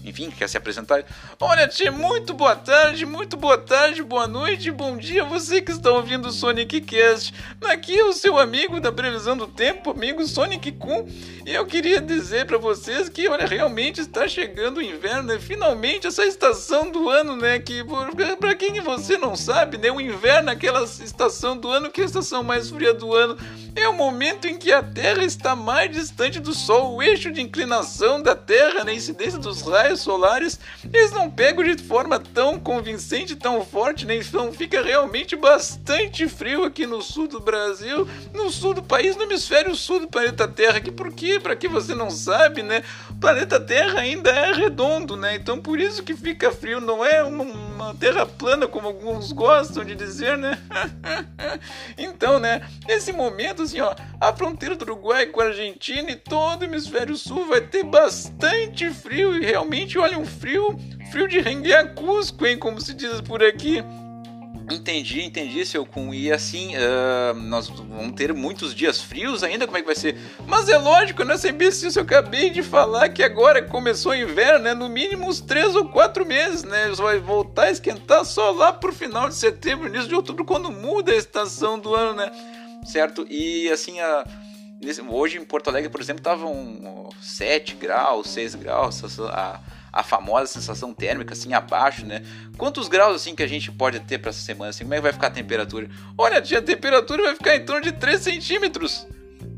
enfim, 0.04 0.30
quer 0.30 0.48
se 0.48 0.56
apresentar. 0.56 1.04
Olha, 1.38 1.68
Tchê, 1.68 1.90
muito 1.90 2.34
boa 2.34 2.56
tarde, 2.56 3.06
muito 3.06 3.36
boa 3.36 3.56
tarde, 3.56 4.02
boa 4.02 4.26
noite, 4.26 4.70
bom 4.70 4.96
dia, 4.96 5.24
você 5.24 5.62
que 5.62 5.70
está 5.70 5.90
ouvindo 5.90 6.28
o 6.28 6.32
Sonic 6.32 6.80
Cast. 6.80 7.32
Aqui 7.62 7.98
é 7.98 8.04
o 8.04 8.12
seu 8.12 8.38
amigo 8.38 8.80
da 8.80 8.90
previsão 8.90 9.36
do 9.36 9.46
tempo, 9.46 9.90
amigo 9.90 10.26
Sonic 10.26 10.72
Kun. 10.72 11.06
E 11.46 11.54
eu 11.54 11.64
queria 11.66 12.00
dizer 12.00 12.46
para 12.46 12.58
vocês 12.58 13.08
que, 13.08 13.28
olha, 13.28 13.46
realmente 13.46 14.00
está 14.00 14.26
chegando 14.26 14.78
o 14.78 14.82
inverno, 14.82 15.22
né? 15.24 15.38
Finalmente 15.38 16.06
essa 16.06 16.24
estação 16.24 16.90
do 16.90 17.08
ano, 17.08 17.36
né? 17.36 17.58
Que, 17.60 17.84
para 18.40 18.54
quem 18.54 18.80
você 18.80 19.16
não 19.16 19.36
sabe, 19.36 19.78
né? 19.78 19.90
O 19.90 20.00
inverno 20.00 20.50
é 20.50 20.52
aquela 20.52 20.82
estação 20.82 21.56
do 21.56 21.70
ano 21.70 21.90
que 21.90 22.00
é 22.00 22.04
a 22.04 22.06
estação 22.06 22.42
mais 22.42 22.70
fria 22.70 22.92
do 22.92 23.14
ano. 23.14 23.36
É 23.76 23.88
o 23.88 23.92
momento 23.92 24.46
em 24.46 24.58
que 24.58 24.72
a 24.72 24.82
Terra 24.82 25.24
está 25.24 25.54
mais 25.54 25.90
distante 25.90 26.40
do 26.40 26.54
Sol, 26.54 26.96
o 26.96 27.02
eixo 27.02 27.30
de 27.30 27.40
inclinação 27.40 28.20
da 28.20 28.34
Terra, 28.34 28.84
né? 28.84 28.92
incidência 28.92 29.38
dos 29.38 29.62
raios 29.62 29.91
raios 29.92 30.00
solares, 30.00 30.60
eles 30.92 31.12
não 31.12 31.30
pegam 31.30 31.62
de 31.64 31.82
forma 31.82 32.18
tão 32.18 32.58
convincente, 32.58 33.36
tão 33.36 33.64
forte, 33.64 34.06
né? 34.06 34.16
Então 34.16 34.52
fica 34.52 34.82
realmente 34.82 35.36
bastante 35.36 36.28
frio 36.28 36.64
aqui 36.64 36.86
no 36.86 37.02
sul 37.02 37.28
do 37.28 37.40
Brasil, 37.40 38.08
no 38.32 38.50
sul 38.50 38.74
do 38.74 38.82
país, 38.82 39.16
no 39.16 39.24
hemisfério 39.24 39.74
sul 39.74 40.00
do 40.00 40.08
planeta 40.08 40.48
Terra. 40.48 40.80
Que 40.80 40.90
por 40.90 41.12
quê? 41.12 41.38
Para 41.40 41.54
que 41.54 41.68
você 41.68 41.94
não 41.94 42.10
sabe, 42.10 42.62
né? 42.62 42.82
O 43.10 43.14
planeta 43.14 43.60
Terra 43.60 44.00
ainda 44.00 44.30
é 44.30 44.52
redondo, 44.52 45.16
né? 45.16 45.34
Então 45.34 45.60
por 45.60 45.78
isso 45.78 46.02
que 46.02 46.14
fica 46.14 46.50
frio, 46.50 46.80
não 46.80 47.04
é 47.04 47.22
uma, 47.22 47.44
uma 47.44 47.94
terra 47.94 48.24
plana 48.26 48.66
como 48.66 48.88
alguns 48.88 49.32
gostam 49.32 49.84
de 49.84 49.94
dizer, 49.94 50.38
né? 50.38 50.58
então, 51.98 52.38
né? 52.38 52.66
Nesse 52.86 53.12
momento, 53.12 53.62
assim, 53.62 53.80
ó, 53.80 53.94
a 54.20 54.32
fronteira 54.32 54.74
do 54.74 54.84
Uruguai 54.84 55.26
com 55.26 55.40
a 55.40 55.46
Argentina 55.46 56.10
e 56.10 56.16
todo 56.16 56.62
o 56.62 56.64
hemisfério 56.64 57.16
sul 57.16 57.46
vai 57.46 57.60
ter 57.60 57.84
bastante 57.84 58.90
frio 58.90 59.36
e 59.36 59.44
realmente 59.44 59.81
realmente, 59.82 59.98
olha, 59.98 60.18
um 60.18 60.24
frio, 60.24 60.78
frio 61.10 61.28
de 61.28 61.40
renguear 61.40 61.94
Cusco, 61.94 62.46
hein, 62.46 62.58
como 62.58 62.80
se 62.80 62.94
diz 62.94 63.20
por 63.20 63.42
aqui. 63.42 63.82
Entendi, 64.70 65.22
entendi, 65.22 65.66
seu 65.66 65.84
Kun. 65.84 66.14
E 66.14 66.32
assim, 66.32 66.74
uh, 66.76 67.34
nós 67.34 67.68
vamos 67.68 68.12
ter 68.12 68.32
muitos 68.32 68.74
dias 68.74 69.00
frios 69.00 69.42
ainda? 69.42 69.66
Como 69.66 69.76
é 69.76 69.80
que 69.80 69.86
vai 69.86 69.96
ser? 69.96 70.16
Mas 70.46 70.68
é 70.68 70.78
lógico, 70.78 71.24
né, 71.24 71.34
imbecil? 71.48 71.90
Eu 71.96 72.02
acabei 72.02 72.48
de 72.48 72.62
falar 72.62 73.08
que 73.08 73.22
agora 73.22 73.60
começou 73.60 74.12
o 74.12 74.14
inverno, 74.14 74.64
né? 74.64 74.72
No 74.74 74.88
mínimo 74.88 75.28
uns 75.28 75.40
3 75.40 75.74
ou 75.74 75.88
4 75.88 76.24
meses, 76.24 76.62
né? 76.62 76.90
Vai 76.94 77.18
voltar 77.18 77.64
a 77.64 77.70
esquentar 77.70 78.24
só 78.24 78.50
lá 78.52 78.72
pro 78.72 78.92
final 78.92 79.28
de 79.28 79.34
setembro, 79.34 79.88
início 79.88 80.08
de 80.08 80.14
outubro, 80.14 80.44
quando 80.44 80.70
muda 80.70 81.12
a 81.12 81.16
estação 81.16 81.78
do 81.78 81.94
ano, 81.94 82.14
né? 82.14 82.30
Certo? 82.84 83.26
E 83.28 83.68
assim, 83.68 84.00
a. 84.00 84.24
Hoje 85.08 85.38
em 85.38 85.44
Porto 85.44 85.68
Alegre, 85.68 85.88
por 85.88 86.00
exemplo, 86.00 86.20
estavam 86.20 87.08
7 87.20 87.76
graus, 87.76 88.28
6 88.30 88.56
graus, 88.56 89.20
a, 89.20 89.60
a 89.92 90.02
famosa 90.02 90.46
sensação 90.46 90.92
térmica, 90.92 91.34
assim, 91.34 91.54
abaixo, 91.54 92.04
né? 92.04 92.24
Quantos 92.58 92.88
graus, 92.88 93.14
assim, 93.14 93.32
que 93.32 93.44
a 93.44 93.46
gente 93.46 93.70
pode 93.70 94.00
ter 94.00 94.18
para 94.18 94.30
essa 94.30 94.40
semana, 94.40 94.70
assim? 94.70 94.82
Como 94.82 94.94
é 94.94 94.96
que 94.96 95.02
vai 95.02 95.12
ficar 95.12 95.28
a 95.28 95.30
temperatura? 95.30 95.88
Olha, 96.18 96.38
a 96.38 96.62
temperatura 96.62 97.22
vai 97.22 97.36
ficar 97.36 97.54
em 97.54 97.64
torno 97.64 97.82
de 97.82 97.92
3 97.92 98.20
centímetros. 98.20 99.06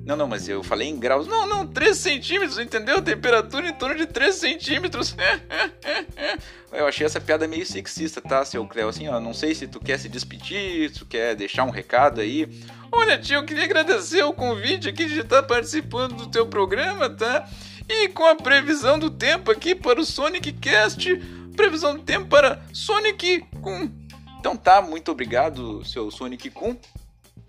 Não, 0.05 0.17
não, 0.17 0.29
mas 0.29 0.49
eu 0.49 0.63
falei 0.63 0.89
em 0.89 0.99
graus. 0.99 1.27
Não, 1.27 1.47
não, 1.47 1.67
3 1.67 1.97
centímetros, 1.97 2.59
entendeu? 2.59 3.01
Temperatura 3.01 3.69
em 3.69 3.73
torno 3.73 3.97
de 3.97 4.07
3 4.07 4.35
centímetros. 4.35 5.17
eu 6.73 6.87
achei 6.87 7.07
essa 7.07 7.21
piada 7.21 7.49
meio 7.49 7.65
sexista, 7.65 8.21
tá, 8.21 8.45
seu 8.45 8.67
Cleo? 8.67 8.89
Assim, 8.89 9.09
ó, 9.09 9.19
não 9.19 9.33
sei 9.33 9.55
se 9.55 9.67
tu 9.67 9.81
quer 9.81 9.99
se 9.99 10.09
despedir, 10.09 10.91
se 10.91 10.99
tu 10.99 11.07
quer 11.07 11.35
deixar 11.35 11.65
um 11.65 11.71
recado 11.71 12.21
aí. 12.21 12.47
Olha, 12.93 13.19
tio, 13.19 13.37
eu 13.37 13.45
queria 13.45 13.65
agradecer 13.65 14.23
o 14.23 14.35
convite 14.35 14.91
aqui 14.91 15.07
de 15.07 15.21
estar 15.21 15.43
participando 15.43 16.15
do 16.15 16.27
teu 16.27 16.47
programa, 16.47 17.09
tá? 17.09 17.49
E 17.89 18.09
com 18.09 18.27
a 18.27 18.37
previsão 18.37 18.99
do 18.99 19.11
tempo 19.11 19.51
aqui 19.51 19.75
para 19.75 20.01
o 20.01 20.05
Sonic 20.05 20.53
Cast, 20.53 21.17
previsão 21.57 21.97
do 21.97 22.03
tempo 22.03 22.27
para 22.27 22.63
Sonic 22.73 23.45
Kun. 23.63 23.91
Então 24.39 24.55
tá, 24.55 24.83
muito 24.83 25.11
obrigado, 25.11 25.83
seu 25.85 26.11
Sonic 26.11 26.51
Kun. 26.51 26.77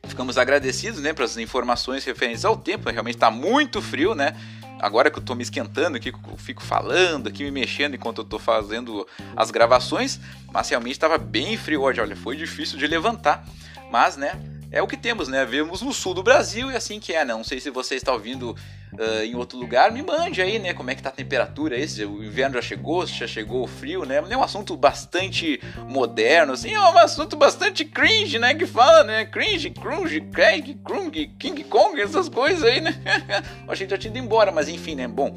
Ficamos 0.07 0.37
agradecidos, 0.37 1.01
né, 1.01 1.13
pelas 1.13 1.37
informações 1.37 2.03
referentes 2.05 2.45
ao 2.45 2.55
tempo. 2.55 2.89
Realmente 2.89 3.15
está 3.15 3.31
muito 3.31 3.81
frio, 3.81 4.15
né? 4.15 4.35
Agora 4.79 5.09
que 5.09 5.17
eu 5.17 5.21
estou 5.21 5.35
me 5.35 5.43
esquentando 5.43 5.97
aqui, 5.97 6.09
eu 6.09 6.37
fico 6.37 6.61
falando 6.61 7.27
aqui, 7.27 7.43
me 7.43 7.51
mexendo 7.51 7.95
enquanto 7.95 8.19
eu 8.19 8.23
estou 8.23 8.37
fazendo 8.37 9.07
as 9.35 9.49
gravações, 9.49 10.19
mas 10.51 10.69
realmente 10.69 10.93
estava 10.93 11.17
bem 11.17 11.57
frio 11.57 11.81
hoje. 11.81 12.01
Olha, 12.01 12.15
foi 12.15 12.35
difícil 12.35 12.77
de 12.77 12.85
levantar, 12.85 13.45
mas, 13.91 14.17
né? 14.17 14.33
É 14.75 14.81
o 14.81 14.87
que 14.87 14.97
temos, 14.97 15.29
né? 15.29 15.45
Vemos 15.45 15.81
no 15.81 15.93
sul 15.93 16.13
do 16.13 16.21
Brasil 16.21 16.69
e 16.69 16.75
assim 16.75 16.99
que 16.99 17.13
é, 17.13 17.23
né? 17.23 17.33
Não 17.33 17.45
sei 17.45 17.61
se 17.61 17.69
você 17.69 17.95
está 17.95 18.11
ouvindo 18.11 18.51
uh, 18.51 19.23
em 19.23 19.33
outro 19.33 19.57
lugar, 19.57 19.89
me 19.89 20.01
mande 20.01 20.41
aí, 20.41 20.59
né? 20.59 20.73
Como 20.73 20.91
é 20.91 20.95
que 20.95 21.01
tá 21.01 21.07
a 21.07 21.13
temperatura 21.13 21.77
aí, 21.77 21.85
o 22.03 22.21
inverno 22.21 22.55
já 22.55 22.61
chegou, 22.61 23.05
já 23.05 23.25
chegou 23.25 23.63
o 23.63 23.67
frio, 23.67 24.03
né? 24.03 24.21
É 24.29 24.35
um 24.35 24.43
assunto 24.43 24.75
bastante 24.75 25.61
moderno, 25.87 26.51
assim, 26.51 26.73
é 26.73 26.79
um 26.81 26.97
assunto 26.97 27.37
bastante 27.37 27.85
cringe, 27.85 28.37
né? 28.37 28.53
Que 28.53 28.65
fala, 28.65 29.05
né? 29.05 29.23
Cringe, 29.23 29.69
crunge, 29.69 30.19
Craig, 30.19 30.77
Krung, 30.83 31.09
King 31.39 31.63
Kong, 31.63 32.01
essas 32.01 32.27
coisas 32.27 32.61
aí, 32.61 32.81
né? 32.81 33.01
a 33.65 33.75
gente 33.75 33.91
já 33.91 33.97
tinha 33.97 34.11
ido 34.11 34.19
embora, 34.19 34.51
mas 34.51 34.67
enfim, 34.67 34.95
né? 34.95 35.07
Bom, 35.07 35.33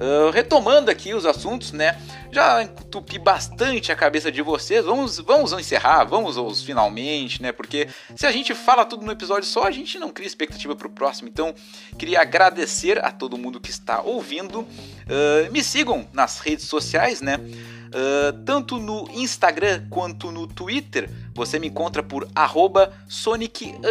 Uh, 0.00 0.30
retomando 0.30 0.90
aqui 0.90 1.14
os 1.14 1.24
assuntos, 1.26 1.72
né? 1.72 1.96
Já 2.32 2.62
entupi 2.62 3.18
bastante 3.18 3.92
a 3.92 3.96
cabeça 3.96 4.32
de 4.32 4.42
vocês. 4.42 4.84
Vamos, 4.84 5.18
vamos 5.18 5.52
encerrar, 5.52 6.04
vamos 6.04 6.36
aos 6.36 6.62
finalmente, 6.62 7.42
né? 7.42 7.52
Porque 7.52 7.88
se 8.16 8.26
a 8.26 8.32
gente 8.32 8.54
fala 8.54 8.84
tudo 8.84 9.04
no 9.04 9.12
episódio 9.12 9.48
só, 9.48 9.64
a 9.64 9.70
gente 9.70 9.98
não 9.98 10.10
cria 10.10 10.26
expectativa 10.26 10.74
para 10.74 10.86
o 10.86 10.90
próximo. 10.90 11.28
Então, 11.28 11.54
queria 11.98 12.20
agradecer 12.20 13.04
a 13.04 13.10
todo 13.10 13.38
mundo 13.38 13.60
que 13.60 13.70
está 13.70 14.00
ouvindo. 14.00 14.60
Uh, 14.60 15.50
me 15.52 15.62
sigam 15.62 16.06
nas 16.12 16.40
redes 16.40 16.66
sociais, 16.66 17.20
né? 17.20 17.36
Uh, 17.36 18.32
tanto 18.44 18.78
no 18.78 19.06
Instagram 19.12 19.86
quanto 19.90 20.32
no 20.32 20.46
Twitter, 20.46 21.10
você 21.34 21.58
me 21.58 21.66
encontra 21.68 22.02
por 22.02 22.26
@sonic_nm. 23.06 23.82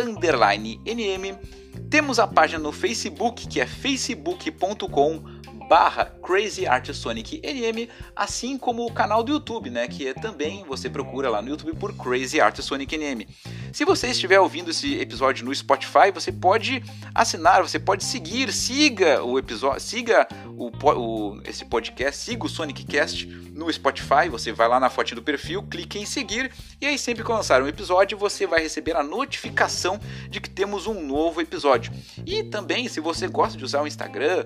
Temos 1.89 2.19
a 2.19 2.27
página 2.27 2.59
no 2.59 2.71
Facebook, 2.71 3.47
que 3.47 3.61
é 3.61 3.67
facebook.com 3.67 5.23
barra 5.71 6.13
Crazy 6.21 6.67
Art 6.67 6.91
Sonic 6.91 7.41
NM, 7.41 7.87
assim 8.13 8.57
como 8.57 8.85
o 8.85 8.91
canal 8.91 9.23
do 9.23 9.31
YouTube, 9.31 9.69
né, 9.69 9.87
que 9.87 10.05
é 10.05 10.13
também 10.13 10.65
você 10.65 10.89
procura 10.89 11.29
lá 11.29 11.41
no 11.41 11.47
YouTube 11.47 11.73
por 11.77 11.93
Crazy 11.95 12.41
Art 12.41 12.59
Sonic 12.59 12.97
NM. 12.97 13.25
Se 13.71 13.85
você 13.85 14.07
estiver 14.07 14.37
ouvindo 14.37 14.71
esse 14.71 14.99
episódio 14.99 15.45
no 15.45 15.55
Spotify, 15.55 16.11
você 16.13 16.29
pode 16.29 16.83
assinar, 17.15 17.61
você 17.61 17.79
pode 17.79 18.03
seguir, 18.03 18.51
siga 18.51 19.23
o 19.23 19.39
episódio, 19.39 19.79
siga 19.79 20.27
o, 20.57 20.69
o 20.93 21.41
esse 21.45 21.63
podcast, 21.63 22.21
siga 22.21 22.45
o 22.45 22.49
Sonic 22.49 22.83
Cast 22.83 23.25
no 23.25 23.71
Spotify, 23.71 24.27
você 24.29 24.51
vai 24.51 24.67
lá 24.67 24.77
na 24.77 24.89
foto 24.89 25.15
do 25.15 25.21
perfil, 25.21 25.63
clique 25.63 25.97
em 25.97 26.05
seguir 26.05 26.51
e 26.81 26.85
aí 26.85 26.97
sempre 26.97 27.23
que 27.23 27.31
lançar 27.31 27.63
um 27.63 27.67
episódio, 27.67 28.17
você 28.17 28.45
vai 28.45 28.61
receber 28.61 28.97
a 28.97 29.03
notificação 29.03 29.97
de 30.29 30.41
que 30.41 30.49
temos 30.49 30.85
um 30.85 31.01
novo 31.01 31.39
episódio. 31.39 31.93
E 32.25 32.43
também, 32.43 32.89
se 32.89 32.99
você 32.99 33.25
gosta 33.29 33.57
de 33.57 33.63
usar 33.63 33.81
o 33.81 33.87
Instagram, 33.87 34.45